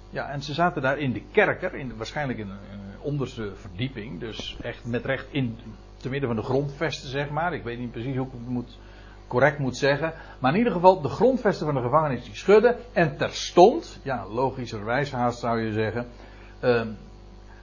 [0.09, 4.19] Ja, en ze zaten daar in de kerker, in, waarschijnlijk in een, onderste verdieping.
[4.19, 5.57] Dus echt met recht in,
[5.97, 7.53] te midden van de grondvesten, zeg maar.
[7.53, 8.77] Ik weet niet precies hoe ik het moet,
[9.27, 10.13] correct moet zeggen.
[10.39, 12.77] Maar in ieder geval, de grondvesten van de gevangenis die schudden.
[12.93, 16.07] En terstond, ja, logischerwijs haast zou je zeggen.
[16.63, 16.81] Uh,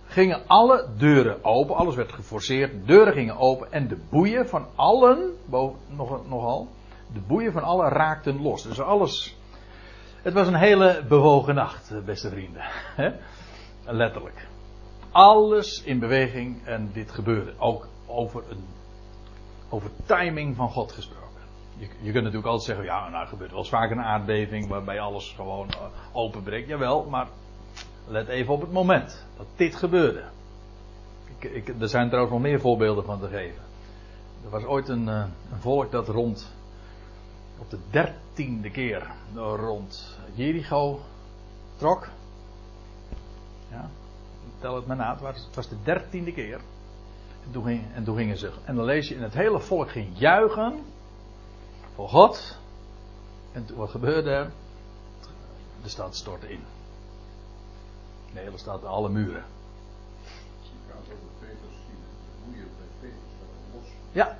[0.04, 1.76] gingen alle deuren open.
[1.76, 2.70] Alles werd geforceerd.
[2.70, 3.72] De deuren gingen open.
[3.72, 5.36] En de boeien van allen,
[5.96, 6.68] nog, nogal.
[7.12, 8.62] De boeien van allen raakten los.
[8.62, 9.36] Dus alles
[10.22, 12.62] het was een hele bewogen nacht, eh, beste vrienden.
[14.02, 14.48] Letterlijk.
[15.10, 17.54] Alles in beweging en dit gebeurde.
[17.58, 18.64] Ook over, een,
[19.68, 21.21] over timing van God gesproken.
[21.76, 25.00] Je, je kunt natuurlijk altijd zeggen, ja, nou gebeurt wel eens vaak een aardbeving waarbij
[25.00, 25.82] alles gewoon uh,
[26.12, 26.68] openbreekt.
[26.68, 27.28] Jawel, maar
[28.06, 30.24] let even op het moment dat dit gebeurde.
[31.38, 33.62] Ik, ik, er zijn trouwens nog meer voorbeelden van te geven.
[34.44, 36.52] Er was ooit een, uh, een volk dat rond
[37.58, 41.00] op de dertiende keer rond Jericho
[41.76, 42.08] trok.
[43.70, 43.90] Ja,
[44.58, 46.60] tel het maar na, het was, de dertiende keer.
[47.44, 50.84] En toen, en gingen ze, en dan lees je, in het hele volk ging juichen
[51.94, 52.56] voor God.
[53.52, 54.52] En wat gebeurde er?
[55.82, 56.60] De stad stortte in.
[58.32, 59.44] De hele stad, alle muren.
[64.12, 64.38] Ja,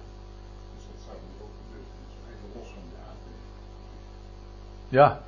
[4.92, 5.20] Ja.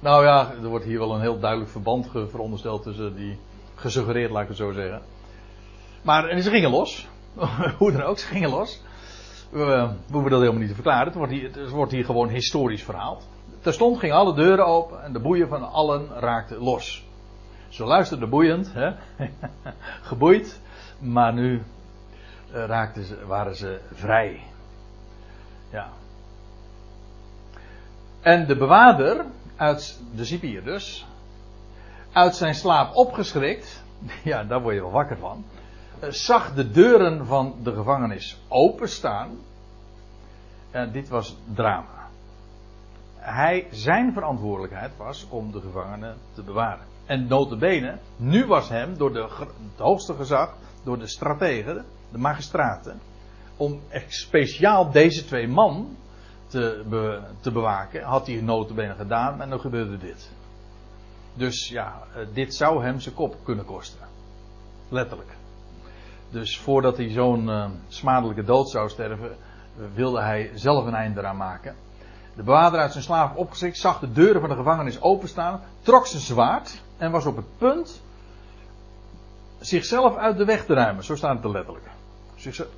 [0.00, 3.38] Nou ja, er wordt hier wel een heel duidelijk verband verondersteld tussen die.
[3.74, 5.02] gesuggereerd, laat ik het zo zeggen.
[6.02, 7.08] Maar ze gingen los.
[7.78, 8.80] Hoe dan ook, ze gingen los.
[9.50, 9.64] We,
[10.06, 11.06] we hoeven dat helemaal niet te verklaren.
[11.06, 13.28] Het wordt, hier, het wordt hier gewoon historisch verhaald.
[13.60, 17.06] Terstond gingen alle deuren open en de boeien van allen raakten los.
[17.68, 18.92] Ze luisterden boeiend, hè?
[20.10, 20.60] geboeid,
[20.98, 21.62] maar nu
[22.52, 24.42] eh, raakten ze, waren ze vrij.
[25.70, 25.88] Ja,
[28.20, 29.24] en de bewaarder,
[29.56, 31.06] uit de cipier dus,
[32.12, 33.82] uit zijn slaap opgeschrikt,
[34.24, 35.57] ja, daar word je wel wakker van, eh,
[36.08, 39.30] zag de deuren van de gevangenis openstaan.
[40.70, 42.08] En dit was drama.
[43.16, 46.86] Hij, zijn verantwoordelijkheid was om de gevangenen te bewaren.
[47.06, 53.00] En notabene, nu was hem door de, het hoogste gezag, door de strategen, de magistraten,
[53.56, 55.96] om speciaal deze twee man
[56.46, 56.84] te,
[57.40, 58.02] te bewaken.
[58.02, 60.30] Had hij notabene gedaan en dan gebeurde dit.
[61.34, 64.08] Dus ja, eh, dit zou hem zijn kop kunnen kosten.
[64.88, 65.37] Letterlijk.
[66.30, 69.36] Dus voordat hij zo'n uh, smadelijke dood zou sterven,
[69.94, 71.74] wilde hij zelf een einde eraan maken.
[72.34, 76.22] De bewaarder uit zijn slaaf opgeschrikt, zag de deuren van de gevangenis openstaan, trok zijn
[76.22, 78.02] zwaard en was op het punt
[79.58, 81.04] zichzelf uit de weg te ruimen.
[81.04, 81.86] Zo staat het er letterlijk.
[82.34, 82.68] Zichzelf,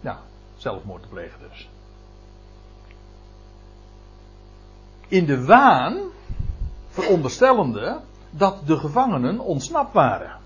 [0.00, 0.18] ja,
[0.56, 1.68] zelfmoord te plegen dus.
[5.08, 6.00] in de waan,
[6.88, 10.36] veronderstellende, dat de gevangenen ontsnapt waren.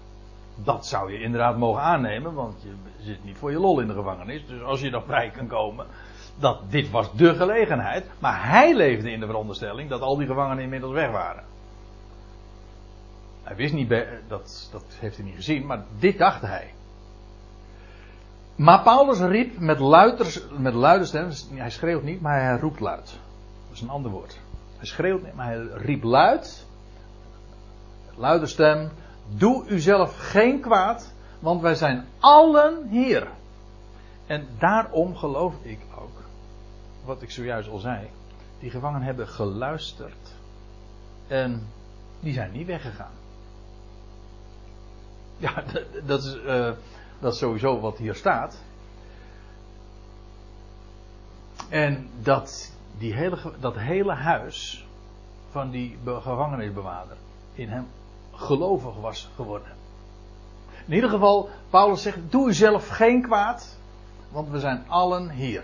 [0.64, 3.94] Dat zou je inderdaad mogen aannemen, want je zit niet voor je lol in de
[3.94, 4.46] gevangenis.
[4.46, 5.86] Dus als je nog vrij kan komen,
[6.38, 8.06] dat dit was de gelegenheid.
[8.18, 11.44] Maar hij leefde in de veronderstelling dat al die gevangenen inmiddels weg waren.
[13.42, 13.88] Hij wist niet,
[14.28, 16.72] dat, dat heeft hij niet gezien, maar dit dacht hij.
[18.56, 23.06] Maar Paulus riep met, luiders, met luide stem, hij schreeuwt niet, maar hij roept luid.
[23.66, 24.38] Dat is een ander woord.
[24.76, 26.66] Hij schreeuwt niet, maar hij riep luid,
[28.06, 28.90] met luide stem,
[29.28, 33.28] doe uzelf geen kwaad, want wij zijn allen hier.
[34.26, 36.22] En daarom geloof ik ook,
[37.04, 38.10] wat ik zojuist al zei,
[38.58, 40.34] die gevangenen hebben geluisterd
[41.26, 41.66] en
[42.20, 43.12] die zijn niet weggegaan.
[45.40, 45.64] Ja,
[46.04, 46.70] dat is, uh,
[47.18, 48.62] dat sowieso wat hier staat.
[51.68, 54.86] En dat, die hele, dat hele huis
[55.50, 57.16] van die gevangenisbewaarder
[57.54, 57.86] in hem
[58.38, 59.72] gelovig was geworden.
[60.86, 63.76] In ieder geval, Paulus zegt: Doe zelf geen kwaad,
[64.30, 65.62] want we zijn allen hier.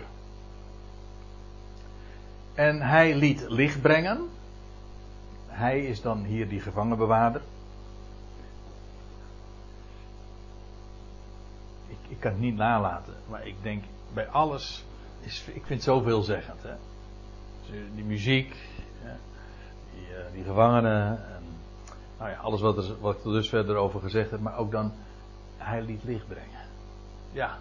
[2.53, 4.29] En hij liet licht brengen.
[5.47, 7.41] Hij is dan hier die gevangenbewaarder.
[12.07, 13.13] ik kan het niet nalaten.
[13.29, 13.83] Maar ik denk
[14.13, 14.85] bij alles.
[15.21, 16.63] Is, ik vind het zo veelzeggend.
[16.63, 16.73] Hè?
[17.69, 18.55] Dus, die muziek.
[19.93, 21.19] die, uh, die, gevangenen.
[22.17, 24.39] Nou ja, alles wat, er, wat ik er dus verder over gezegd heb.
[24.39, 24.91] Maar ook dan.
[25.57, 26.59] Hij liet licht brengen.
[27.31, 27.57] Ja,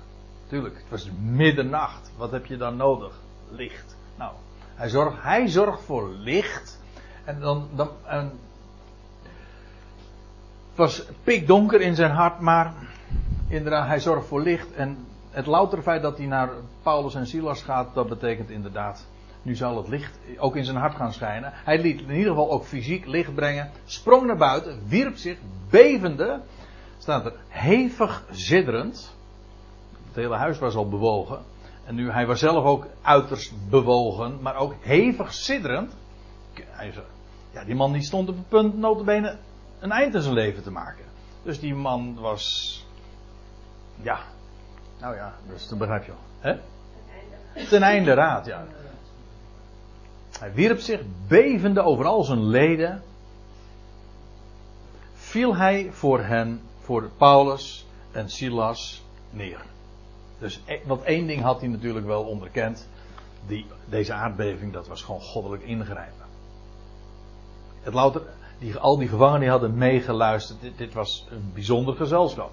[0.49, 0.75] tuurlijk.
[0.75, 2.11] Het was middernacht.
[2.17, 3.21] Wat heb je dan nodig?
[3.51, 3.97] Licht.
[4.17, 4.33] Nou,
[4.75, 6.81] hij zorgt, hij zorgt voor licht.
[7.25, 7.69] En dan.
[7.75, 7.89] dan
[10.75, 12.75] het was pikdonker in zijn hart, maar
[13.49, 14.73] inderdaad, hij zorgt voor licht.
[14.73, 16.51] En het loutere feit dat hij naar
[16.83, 19.07] Paulus en Silas gaat, dat betekent inderdaad,
[19.45, 21.53] nu zal het licht ook in zijn hart gaan schijnen.
[21.55, 25.39] Hij liet in ieder geval ook fysiek licht brengen, sprong naar buiten, wierp zich,
[25.71, 26.41] bevende,
[26.99, 29.15] staat er hevig zidderend.
[30.07, 31.43] Het hele huis was al bewogen.
[31.85, 35.97] En nu, hij was zelf ook uiterst bewogen, maar ook hevig sidderend.
[36.71, 36.93] Hij
[37.53, 39.37] ja, die man die stond op het punt notabene
[39.81, 41.05] een eind aan zijn leven te maken.
[41.43, 42.87] Dus die man was
[44.03, 44.19] ja.
[45.01, 46.53] Nou ja, dus dat begrijp je wel.
[46.53, 46.59] Hè?
[47.69, 48.65] Ten einde raad, ja.
[50.39, 53.03] Hij wierp zich bevende over al zijn leden.
[55.15, 59.65] Viel hij voor hen, voor Paulus en Silas neer.
[60.39, 62.89] Dus, e- want één ding had hij natuurlijk wel onderkend.
[63.47, 66.25] Die, deze aardbeving, dat was gewoon goddelijk ingrijpen.
[67.83, 68.23] Het louter,
[68.59, 70.59] die, al die gevangenen hadden meegeluisterd.
[70.77, 72.51] Dit, was een bijzonder gezelschap.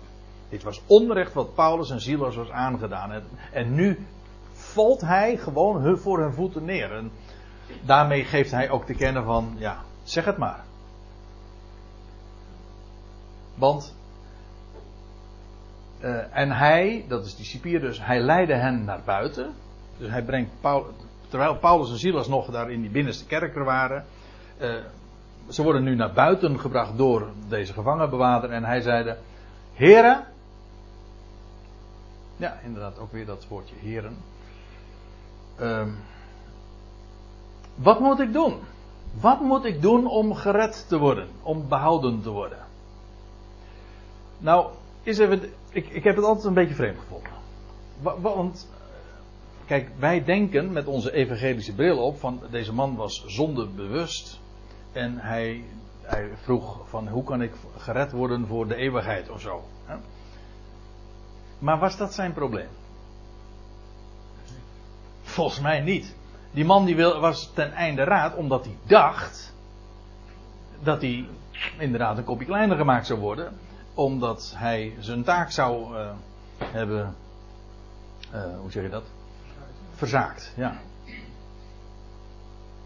[0.50, 3.24] Dit was onrecht wat Paulus en Silas was aangedaan.
[3.52, 4.06] En nu
[4.52, 6.92] valt hij gewoon voor hun voeten neer.
[6.92, 7.12] En
[7.82, 10.64] daarmee geeft hij ook te kennen van, ja, zeg het maar.
[13.56, 13.96] Want,
[16.02, 19.54] uh, en hij, dat is die cipier dus, hij leidde hen naar buiten.
[19.98, 20.94] Dus hij brengt, Paulus,
[21.28, 24.06] terwijl Paulus en Silas nog daar in die binnenste kerker waren.
[24.62, 24.76] Uh,
[25.50, 28.50] ze worden nu naar buiten gebracht door deze gevangenbewaarder.
[28.50, 29.18] En hij zeide,
[29.74, 30.26] heren,
[32.38, 34.18] ja, inderdaad, ook weer dat woordje heren.
[35.62, 35.98] Um,
[37.76, 38.60] wat moet ik doen?
[39.20, 41.28] Wat moet ik doen om gered te worden?
[41.42, 42.66] Om behouden te worden?
[44.38, 44.72] Nou,
[45.04, 47.32] is even, ik, ik heb het altijd een beetje vreemd gevonden.
[48.22, 48.70] Want,
[49.66, 54.40] kijk, wij denken met onze evangelische bril op van deze man was zondebewust.
[54.92, 55.64] En hij,
[56.02, 59.64] hij vroeg van hoe kan ik gered worden voor de eeuwigheid of zo.
[61.60, 62.70] Maar was dat zijn probleem?
[65.22, 66.16] Volgens mij niet.
[66.52, 69.54] Die man die was ten einde raad omdat hij dacht
[70.84, 71.26] dat hij
[71.78, 73.54] inderdaad een kopje kleiner gemaakt zou worden.
[73.94, 76.10] Omdat hij zijn taak zou uh,
[76.64, 77.16] hebben.
[78.34, 79.04] Uh, hoe zeg je dat?
[79.96, 80.80] Verzaakt, ja.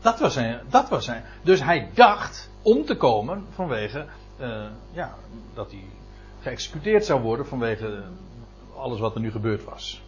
[0.02, 0.62] Dat was zijn.
[0.70, 1.24] Dat was zijn.
[1.42, 4.06] Dus hij dacht om te komen vanwege.
[4.40, 5.16] Uh, ja,
[5.54, 5.84] dat hij
[6.42, 8.04] geëxecuteerd zou worden vanwege
[8.76, 10.02] alles wat er nu gebeurd was.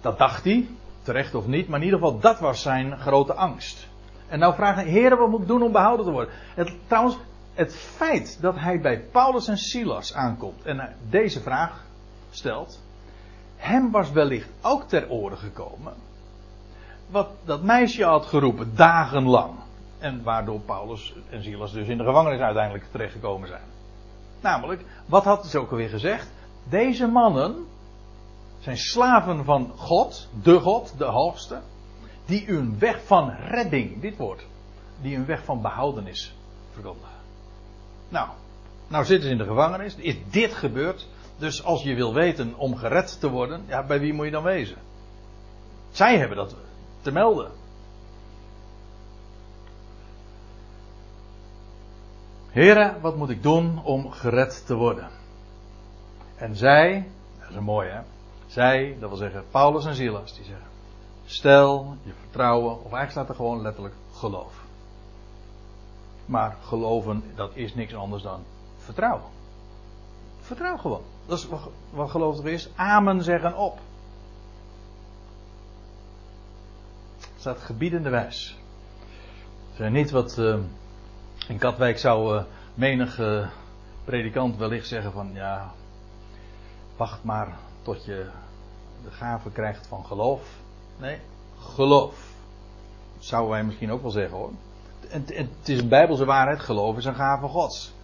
[0.00, 0.68] Dat dacht hij,
[1.06, 3.88] terecht of niet, maar in ieder geval dat was zijn grote angst.
[4.28, 6.34] En nou vraagt hij, heren, wat moet ik doen om behouden te worden?
[6.54, 7.18] Het, trouwens,
[7.54, 11.84] het feit dat hij bij Paulus en Silas aankomt en deze vraag
[12.30, 12.82] stelt,
[13.56, 15.92] hem was wellicht ook ter oren gekomen
[17.06, 19.54] wat dat meisje had geroepen dagenlang.
[19.98, 23.62] En waardoor Paulus en Silas dus in de gevangenis uiteindelijk terechtgekomen zijn.
[24.40, 26.30] Namelijk, wat had ze ook alweer gezegd?
[26.68, 27.66] Deze mannen
[28.58, 31.60] zijn slaven van God, de God, de hoogste,
[32.24, 34.46] die een weg van redding, dit woord,
[35.00, 36.34] die een weg van behoudenis
[36.72, 37.16] verkondigen.
[38.08, 38.28] Nou,
[38.88, 39.94] Nou zitten ze in de gevangenis.
[39.94, 41.08] Is dit gebeurd?
[41.38, 44.42] Dus als je wil weten om gered te worden, ja, bij wie moet je dan
[44.42, 44.76] wezen?
[45.90, 46.56] Zij hebben dat
[47.00, 47.50] te melden.
[52.50, 55.10] Heren, wat moet ik doen om gered te worden?
[56.36, 58.00] En zij, dat is een mooie hè.
[58.56, 60.66] Zij, dat wil zeggen Paulus en Silas, die zeggen:
[61.24, 64.64] Stel je vertrouwen, of eigenlijk staat er gewoon letterlijk geloof.
[66.26, 68.42] Maar geloven, dat is niks anders dan
[68.78, 69.30] vertrouwen.
[70.40, 71.02] Vertrouw gewoon.
[71.26, 71.48] Dat is
[71.90, 72.68] wat, geloof er is.
[72.76, 73.78] Amen zeggen op.
[77.18, 78.58] Het staat gebiedende wijs.
[79.74, 80.58] Zijn niet wat uh,
[81.48, 82.42] in Katwijk zou uh,
[82.74, 83.48] menig uh,
[84.04, 85.72] predikant wellicht zeggen van ja,
[86.96, 88.30] wacht maar tot je
[89.06, 90.40] de gave krijgt van geloof.
[90.96, 91.18] Nee,
[91.58, 92.34] geloof.
[93.14, 94.50] Dat zouden wij misschien ook wel zeggen hoor.
[95.08, 97.94] Het, het is een bijbelse waarheid, geloof is een gave gods.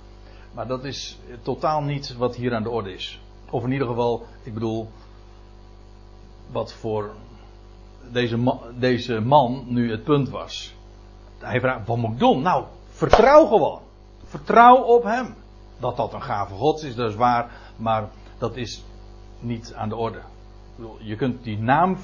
[0.52, 3.20] Maar dat is totaal niet wat hier aan de orde is.
[3.50, 4.88] Of in ieder geval, ik bedoel,
[6.50, 7.14] wat voor
[8.10, 10.74] deze man, deze man nu het punt was.
[11.38, 12.42] Hij vraagt, wat moet ik doen?
[12.42, 13.80] Nou, vertrouw gewoon.
[14.24, 15.34] Vertrouw op hem.
[15.78, 17.50] Dat dat een gave gods is, dat is waar.
[17.76, 18.84] Maar dat is
[19.40, 20.20] niet aan de orde.
[20.98, 21.96] Je kunt die naam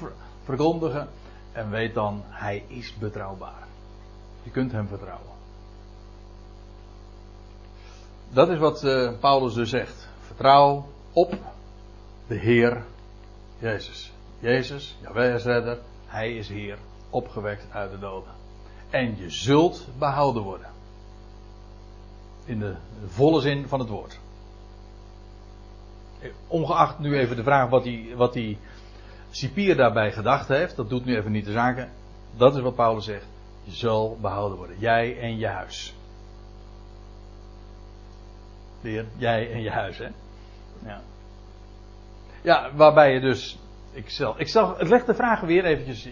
[0.43, 1.07] verkondigen
[1.51, 3.67] en weet dan, hij is betrouwbaar.
[4.43, 5.37] Je kunt hem vertrouwen.
[8.29, 10.09] Dat is wat uh, Paulus dus zegt.
[10.19, 11.37] Vertrouw op
[12.27, 12.83] de Heer
[13.59, 14.11] Jezus.
[14.39, 16.77] Jezus, Jawel is redder, hij is Heer,
[17.09, 18.31] opgewekt uit de doden.
[18.89, 20.69] En je zult behouden worden.
[22.45, 22.75] In de
[23.05, 24.19] volle zin van het woord.
[26.47, 28.57] Ongeacht nu even de vraag wat die, wat die
[29.29, 31.89] cipier daarbij gedacht heeft, dat doet nu even niet de zaken.
[32.37, 33.25] Dat is wat Paulus zegt.
[33.63, 34.79] Je zal behouden worden.
[34.79, 35.95] Jij en je huis.
[38.81, 40.07] Weer, jij en je huis, hè?
[40.85, 41.01] Ja.
[42.41, 43.59] Ja, waarbij je dus.
[43.91, 44.47] Ik, zal, ik,
[44.77, 46.09] ik leg de vraag weer eventjes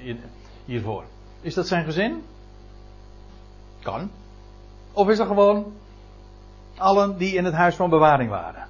[0.66, 1.04] hiervoor.
[1.42, 2.24] Is dat zijn gezin?
[3.82, 4.12] Kan.
[4.94, 5.74] Of is dat gewoon
[6.78, 8.68] allen die in het huis van bewaring waren?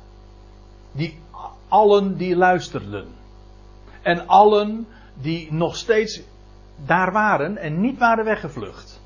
[0.91, 1.19] Die,
[1.67, 3.07] allen die luisterden.
[4.01, 6.21] En allen die nog steeds
[6.85, 9.01] daar waren en niet waren weggevlucht.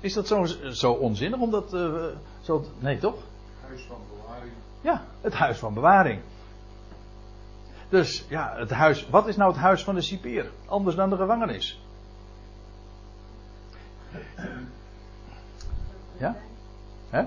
[0.00, 2.04] Is dat zo, zo onzinnig om dat uh,
[2.40, 2.64] zo.
[2.78, 3.16] Nee, toch?
[3.66, 4.52] Huis van bewaring.
[4.80, 6.20] Ja, het huis van bewaring.
[7.88, 9.08] Dus ja, het huis.
[9.08, 10.50] Wat is nou het huis van de cipier?
[10.66, 11.80] Anders dan de gevangenis.
[16.18, 16.36] Ja?
[17.10, 17.24] Hè?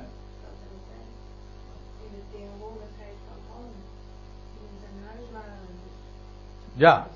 [6.74, 7.08] Ja.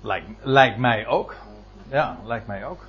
[0.00, 1.36] Lijkt, lijkt mij ook.
[1.88, 2.86] Ja, lijkt mij ook.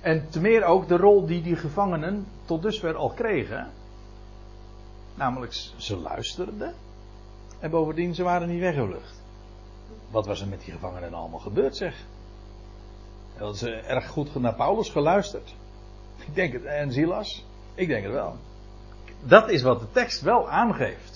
[0.00, 3.70] En te meer ook de rol die die gevangenen tot dusver al kregen.
[5.14, 6.74] Namelijk, ze luisterden.
[7.58, 9.22] En bovendien, ze waren niet weggevlucht.
[10.10, 12.04] Wat was er met die gevangenen allemaal gebeurd, zeg?
[13.36, 15.54] Hadden ze erg goed naar Paulus geluisterd?
[16.26, 16.64] Ik denk het.
[16.64, 17.44] En Silas?
[17.74, 18.36] Ik denk het wel.
[19.22, 21.09] Dat is wat de tekst wel aangeeft.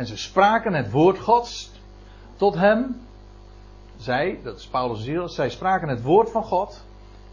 [0.00, 1.70] En ze spraken het woord Gods
[2.36, 3.00] tot hem.
[3.96, 6.84] Zij, dat is Paulus Silas, zij spraken het woord van God.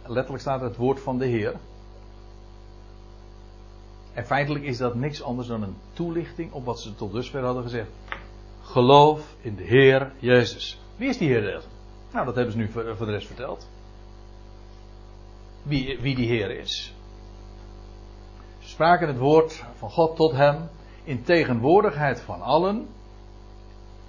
[0.06, 1.56] Letterlijk staat het woord van de Heer.
[4.14, 7.64] En feitelijk is dat niks anders dan een toelichting op wat ze tot dusver hadden
[7.64, 7.90] gezegd.
[8.62, 10.80] Geloof in de Heer Jezus.
[10.96, 11.64] Wie is die Heer?
[12.12, 13.68] Nou, dat hebben ze nu voor de rest verteld.
[15.64, 16.94] Wie, wie die Heer is.
[18.60, 20.70] Ze spraken het woord van God tot hem
[21.08, 22.88] in tegenwoordigheid van allen,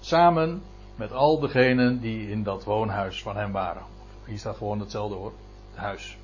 [0.00, 0.62] samen
[0.96, 3.82] met al degenen die in dat woonhuis van hem waren.
[4.24, 5.32] Hier staat gewoon hetzelfde hoor,
[5.70, 6.18] het huis.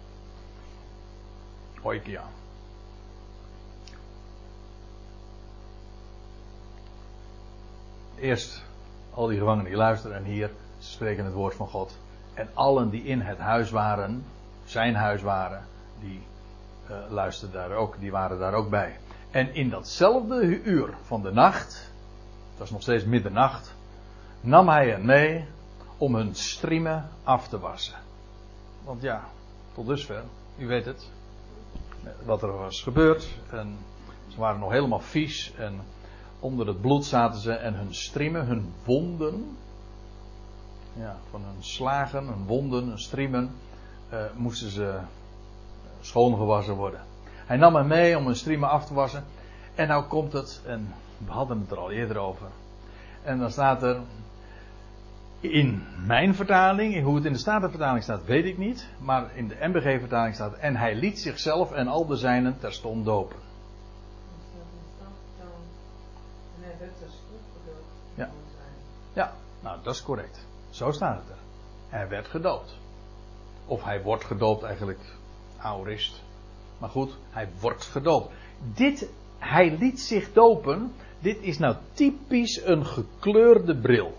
[1.82, 2.22] Oikia.
[8.18, 8.64] Eerst
[9.10, 11.98] al die gevangenen die luisteren en hier spreken het woord van God.
[12.34, 14.24] En allen die in het huis waren,
[14.64, 15.66] zijn huis waren,
[16.00, 16.22] die
[16.90, 18.98] uh, luisterden daar ook, die waren daar ook bij.
[19.34, 21.90] En in datzelfde uur van de nacht,
[22.50, 23.74] het was nog steeds middernacht,
[24.40, 25.44] nam hij hen mee
[25.96, 27.94] om hun striemen af te wassen.
[28.84, 29.24] Want ja,
[29.74, 30.22] tot dusver,
[30.58, 31.10] u weet het,
[32.24, 33.28] wat er was gebeurd.
[33.50, 33.76] En
[34.28, 35.80] ze waren nog helemaal vies en
[36.40, 39.56] onder het bloed zaten ze en hun striemen, hun wonden,
[40.92, 43.50] ja, van hun slagen, hun wonden, hun striemen,
[44.12, 44.98] uh, moesten ze
[46.00, 47.00] schoongewassen worden.
[47.46, 49.24] Hij nam hem mee om een striemen af te wassen.
[49.74, 52.46] En nou komt het, en we hadden het er al eerder over.
[53.22, 54.00] En dan staat er.
[55.40, 58.88] In mijn vertaling, hoe het in de Statenvertaling staat, weet ik niet.
[58.98, 60.54] Maar in de MBG-vertaling staat.
[60.54, 63.36] En hij liet zichzelf en al de zijnen terstond dopen.
[68.14, 68.30] Ja.
[69.12, 70.46] ja, nou dat is correct.
[70.70, 71.38] Zo staat het er.
[71.88, 72.76] Hij werd gedoopt.
[73.66, 75.16] Of hij wordt gedoopt eigenlijk
[75.58, 76.23] aorist.
[76.84, 78.32] Maar goed, hij wordt gedoopt.
[78.74, 80.92] Dit, hij liet zich dopen.
[81.18, 84.16] Dit is nou typisch een gekleurde bril.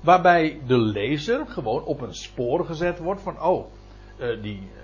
[0.00, 3.66] Waarbij de lezer gewoon op een spoor gezet wordt van, oh,
[4.20, 4.80] uh, die, uh,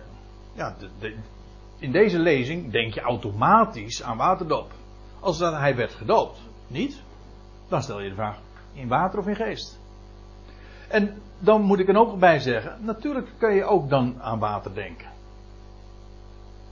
[0.53, 1.15] ja, de,
[1.79, 4.73] in deze lezing denk je automatisch aan waterdoop.
[5.21, 6.39] Als dat hij werd gedoopt.
[6.67, 7.03] Niet?
[7.69, 8.39] Dan stel je de vraag,
[8.73, 9.79] in water of in geest?
[10.89, 14.75] En dan moet ik er ook bij zeggen, natuurlijk kun je ook dan aan water
[14.75, 15.09] denken.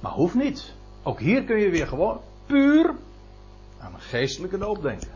[0.01, 0.75] Maar hoeft niet.
[1.03, 2.95] Ook hier kun je weer gewoon puur
[3.79, 5.11] aan een geestelijke doop denken.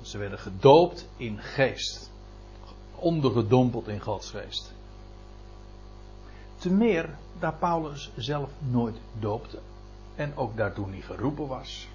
[0.00, 2.10] Ze werden gedoopt in geest.
[2.94, 4.74] Ondergedompeld in Gods geest.
[6.56, 7.08] Te meer
[7.38, 9.58] daar Paulus zelf nooit doopte.
[10.14, 11.88] En ook daartoe niet geroepen was.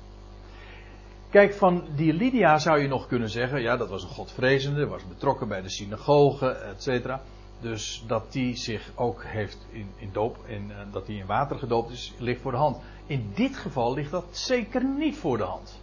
[1.29, 5.07] Kijk, van die Lydia zou je nog kunnen zeggen, ja, dat was een godvrezende, was
[5.07, 7.21] betrokken bij de synagoge, et cetera.
[7.61, 11.57] Dus dat die zich ook heeft in, in doop, in, uh, dat hij in water
[11.57, 12.77] gedoopt is, ligt voor de hand.
[13.05, 15.81] In dit geval ligt dat zeker niet voor de hand.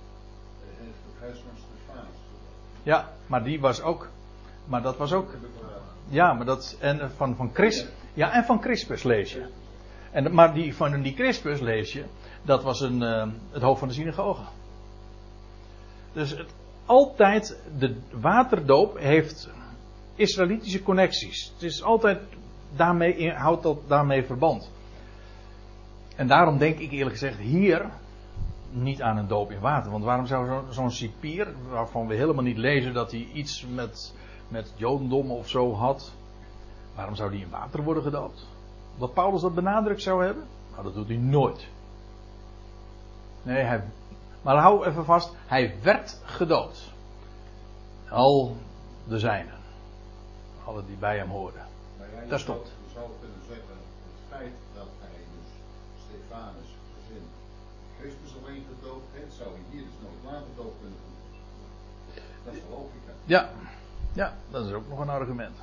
[2.83, 4.09] Ja, maar die was ook,
[4.65, 5.31] maar dat was ook,
[6.09, 9.47] ja, maar dat, en van, van Chris, ja, en van Crispus lees je.
[10.11, 12.05] En, maar die, van die Crispus lees je,
[12.43, 14.43] dat was een, uh, het hoofd van de synagoge.
[16.17, 16.55] Dus het,
[16.87, 19.51] altijd, de waterdoop heeft
[20.15, 21.53] Israëlitische connecties.
[21.55, 22.21] Het is altijd,
[22.77, 24.71] daarmee, houdt dat daarmee verband.
[26.15, 27.91] En daarom denk ik eerlijk gezegd hier
[28.71, 29.91] niet aan een doop in water.
[29.91, 34.15] Want waarom zou zo'n cipier, waarvan we helemaal niet lezen dat hij iets met,
[34.49, 36.13] met jodendom of zo had,
[36.95, 38.49] waarom zou die in water worden gedoopt?
[38.99, 40.45] Dat Paulus dat benadrukt zou hebben?
[40.71, 41.69] Nou, dat doet hij nooit.
[43.43, 43.85] Nee, hij,
[44.47, 46.93] maar hou even vast, hij werd gedood.
[48.09, 48.57] Al
[49.05, 49.59] de zijnen.
[50.65, 51.63] Alle die bij hem hoorden.
[52.29, 52.67] Daar stond.
[52.67, 55.51] Je zou kunnen zeggen, het feit dat hij dus
[56.05, 57.25] Stefanus gezin
[57.99, 61.17] Christus alleen gedoopt heeft, zou hij hier dus nooit waterdoop kunnen doen.
[62.45, 63.13] Dat is de logica.
[63.25, 63.49] Ja,
[64.13, 65.57] ja, dat is ook nog een argument.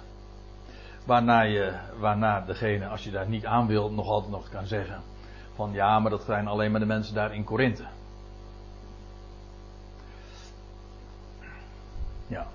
[1.06, 5.02] Waarna, je, waarna degene, als je daar niet aan wilt, nog altijd nog kan zeggen:
[5.56, 7.84] van ja, maar dat zijn alleen maar de mensen daar in Korinthe.
[12.34, 12.48] Ja.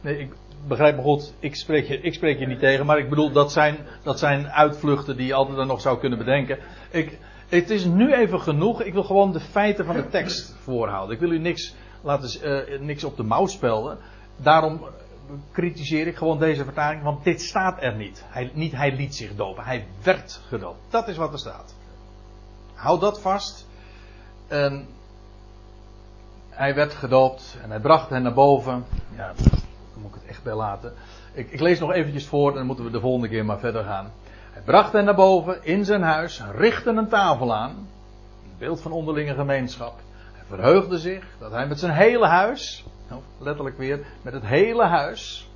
[0.00, 0.32] Nee, ik
[0.66, 1.34] begrijp me goed.
[1.38, 2.86] Ik spreek, je, ik spreek je niet tegen.
[2.86, 6.18] Maar ik bedoel, dat zijn, dat zijn uitvluchten die je altijd dan nog zou kunnen
[6.18, 6.58] bedenken.
[6.90, 8.82] Ik, het is nu even genoeg.
[8.82, 11.14] Ik wil gewoon de feiten van de tekst voorhouden.
[11.14, 13.98] Ik wil u niks, laten, uh, niks op de mouw spelden.
[14.36, 14.86] Daarom
[15.52, 17.02] kritiseer ik gewoon deze vertaling.
[17.02, 18.24] Want dit staat er niet.
[18.26, 19.64] Hij, niet hij liet zich dopen.
[19.64, 20.80] Hij werd gedoopt.
[20.88, 21.74] Dat is wat er staat.
[22.74, 23.66] Houd dat vast.
[24.48, 24.86] En
[26.54, 28.84] hij werd gedoopt en hij bracht hen naar boven.
[29.16, 30.92] Ja, dan moet ik het echt bij laten.
[31.32, 33.84] Ik, ik lees nog eventjes voor en dan moeten we de volgende keer maar verder
[33.84, 34.12] gaan.
[34.52, 37.70] Hij bracht hen naar boven in zijn huis, richtte een tafel aan.
[37.70, 40.00] Een beeld van onderlinge gemeenschap.
[40.32, 44.84] Hij verheugde zich dat hij met zijn hele huis, nou, letterlijk weer, met het hele
[44.84, 45.48] huis,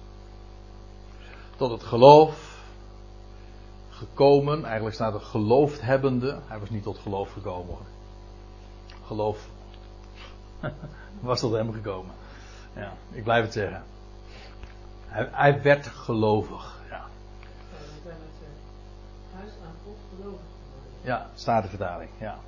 [1.57, 2.57] tot het geloof
[3.91, 4.65] gekomen.
[4.65, 6.39] Eigenlijk staat er geloofd hebbende.
[6.47, 7.77] Hij was niet tot geloof gekomen.
[9.07, 9.49] Geloof
[11.21, 12.15] was tot hem gekomen.
[12.75, 13.83] Ja, ik blijf het zeggen.
[15.07, 16.81] Hij, hij werd gelovig.
[16.91, 17.05] Ja.
[21.03, 22.11] Ja, staat de vertaling.
[22.19, 22.39] Ja.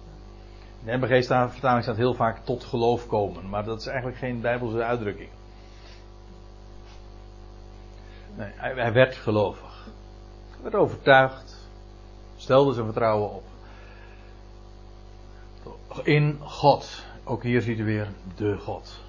[0.85, 4.19] In de MBG staat, vertaling staat heel vaak tot geloof komen, maar dat is eigenlijk
[4.19, 5.29] geen bijbelse uitdrukking.
[8.35, 9.85] Nee, hij, hij werd gelovig.
[10.51, 11.69] Hij werd overtuigd,
[12.37, 13.45] stelde zijn vertrouwen op.
[16.03, 17.05] In God.
[17.31, 19.01] Ook hier ziet u weer de God.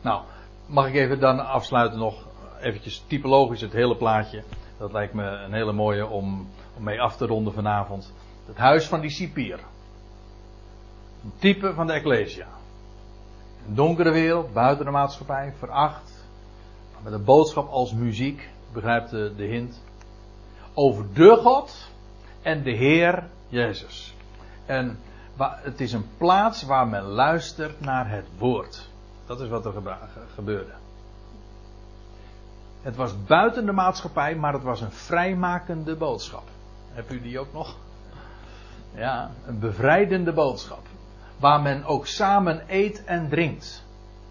[0.00, 0.22] Nou,
[0.66, 2.26] mag ik even dan afsluiten nog
[2.60, 4.42] eventjes typologisch het hele plaatje.
[4.78, 8.12] Dat lijkt me een hele mooie om, mee af te ronden vanavond.
[8.46, 9.58] Het huis van die cipier.
[11.24, 12.46] Een type van de Ecclesia.
[13.66, 16.26] Een donkere wereld, buiten de maatschappij, veracht.
[17.02, 19.82] Met een boodschap als muziek, begrijpt de, de hint.
[20.74, 21.90] Over de God
[22.42, 24.14] en de Heer Jezus.
[24.66, 24.98] En
[25.48, 28.88] het is een plaats waar men luistert naar het woord.
[29.26, 29.72] Dat is wat er
[30.34, 30.72] gebeurde.
[32.82, 36.48] Het was buiten de maatschappij, maar het was een vrijmakende boodschap.
[36.92, 37.76] Heb u die ook nog?
[38.94, 40.86] Ja, een bevrijdende boodschap.
[41.36, 43.84] Waar men ook samen eet en drinkt.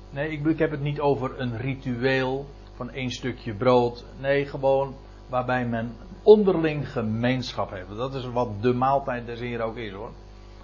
[0.10, 4.06] Nee, ik, ik heb het niet over een ritueel van één stukje brood.
[4.20, 4.96] Nee, gewoon
[5.28, 7.96] waarbij men onderling gemeenschap heeft.
[7.96, 10.12] Dat is wat de maaltijd des Heer ook is hoor.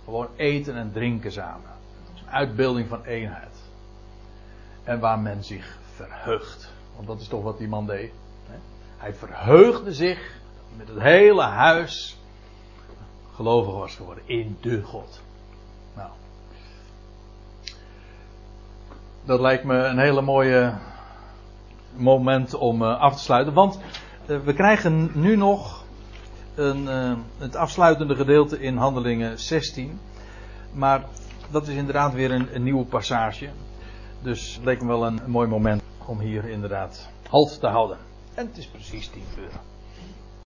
[0.06, 1.70] Gewoon eten en drinken samen.
[2.26, 3.64] Een uitbeelding van eenheid.
[4.84, 6.74] En waar men zich verheugt.
[6.95, 8.12] Want dat is toch wat die man deed.
[8.97, 10.39] Hij verheugde zich
[10.78, 12.20] met het hele huis
[13.36, 15.22] gelovig was geworden in de God.
[15.95, 16.10] Nou.
[19.24, 20.74] Dat lijkt me een hele mooie
[21.95, 23.53] moment om uh, af te sluiten.
[23.53, 23.80] Want
[24.26, 25.85] uh, we krijgen nu nog
[26.56, 29.99] een, uh, het afsluitende gedeelte in Handelingen 16.
[30.74, 31.06] Maar
[31.51, 33.49] dat is inderdaad weer een, een nieuwe passage.
[34.22, 37.97] Dus het leek me wel een, een mooi moment om hier inderdaad halt te houden.
[38.34, 39.75] En het is precies 10 uur.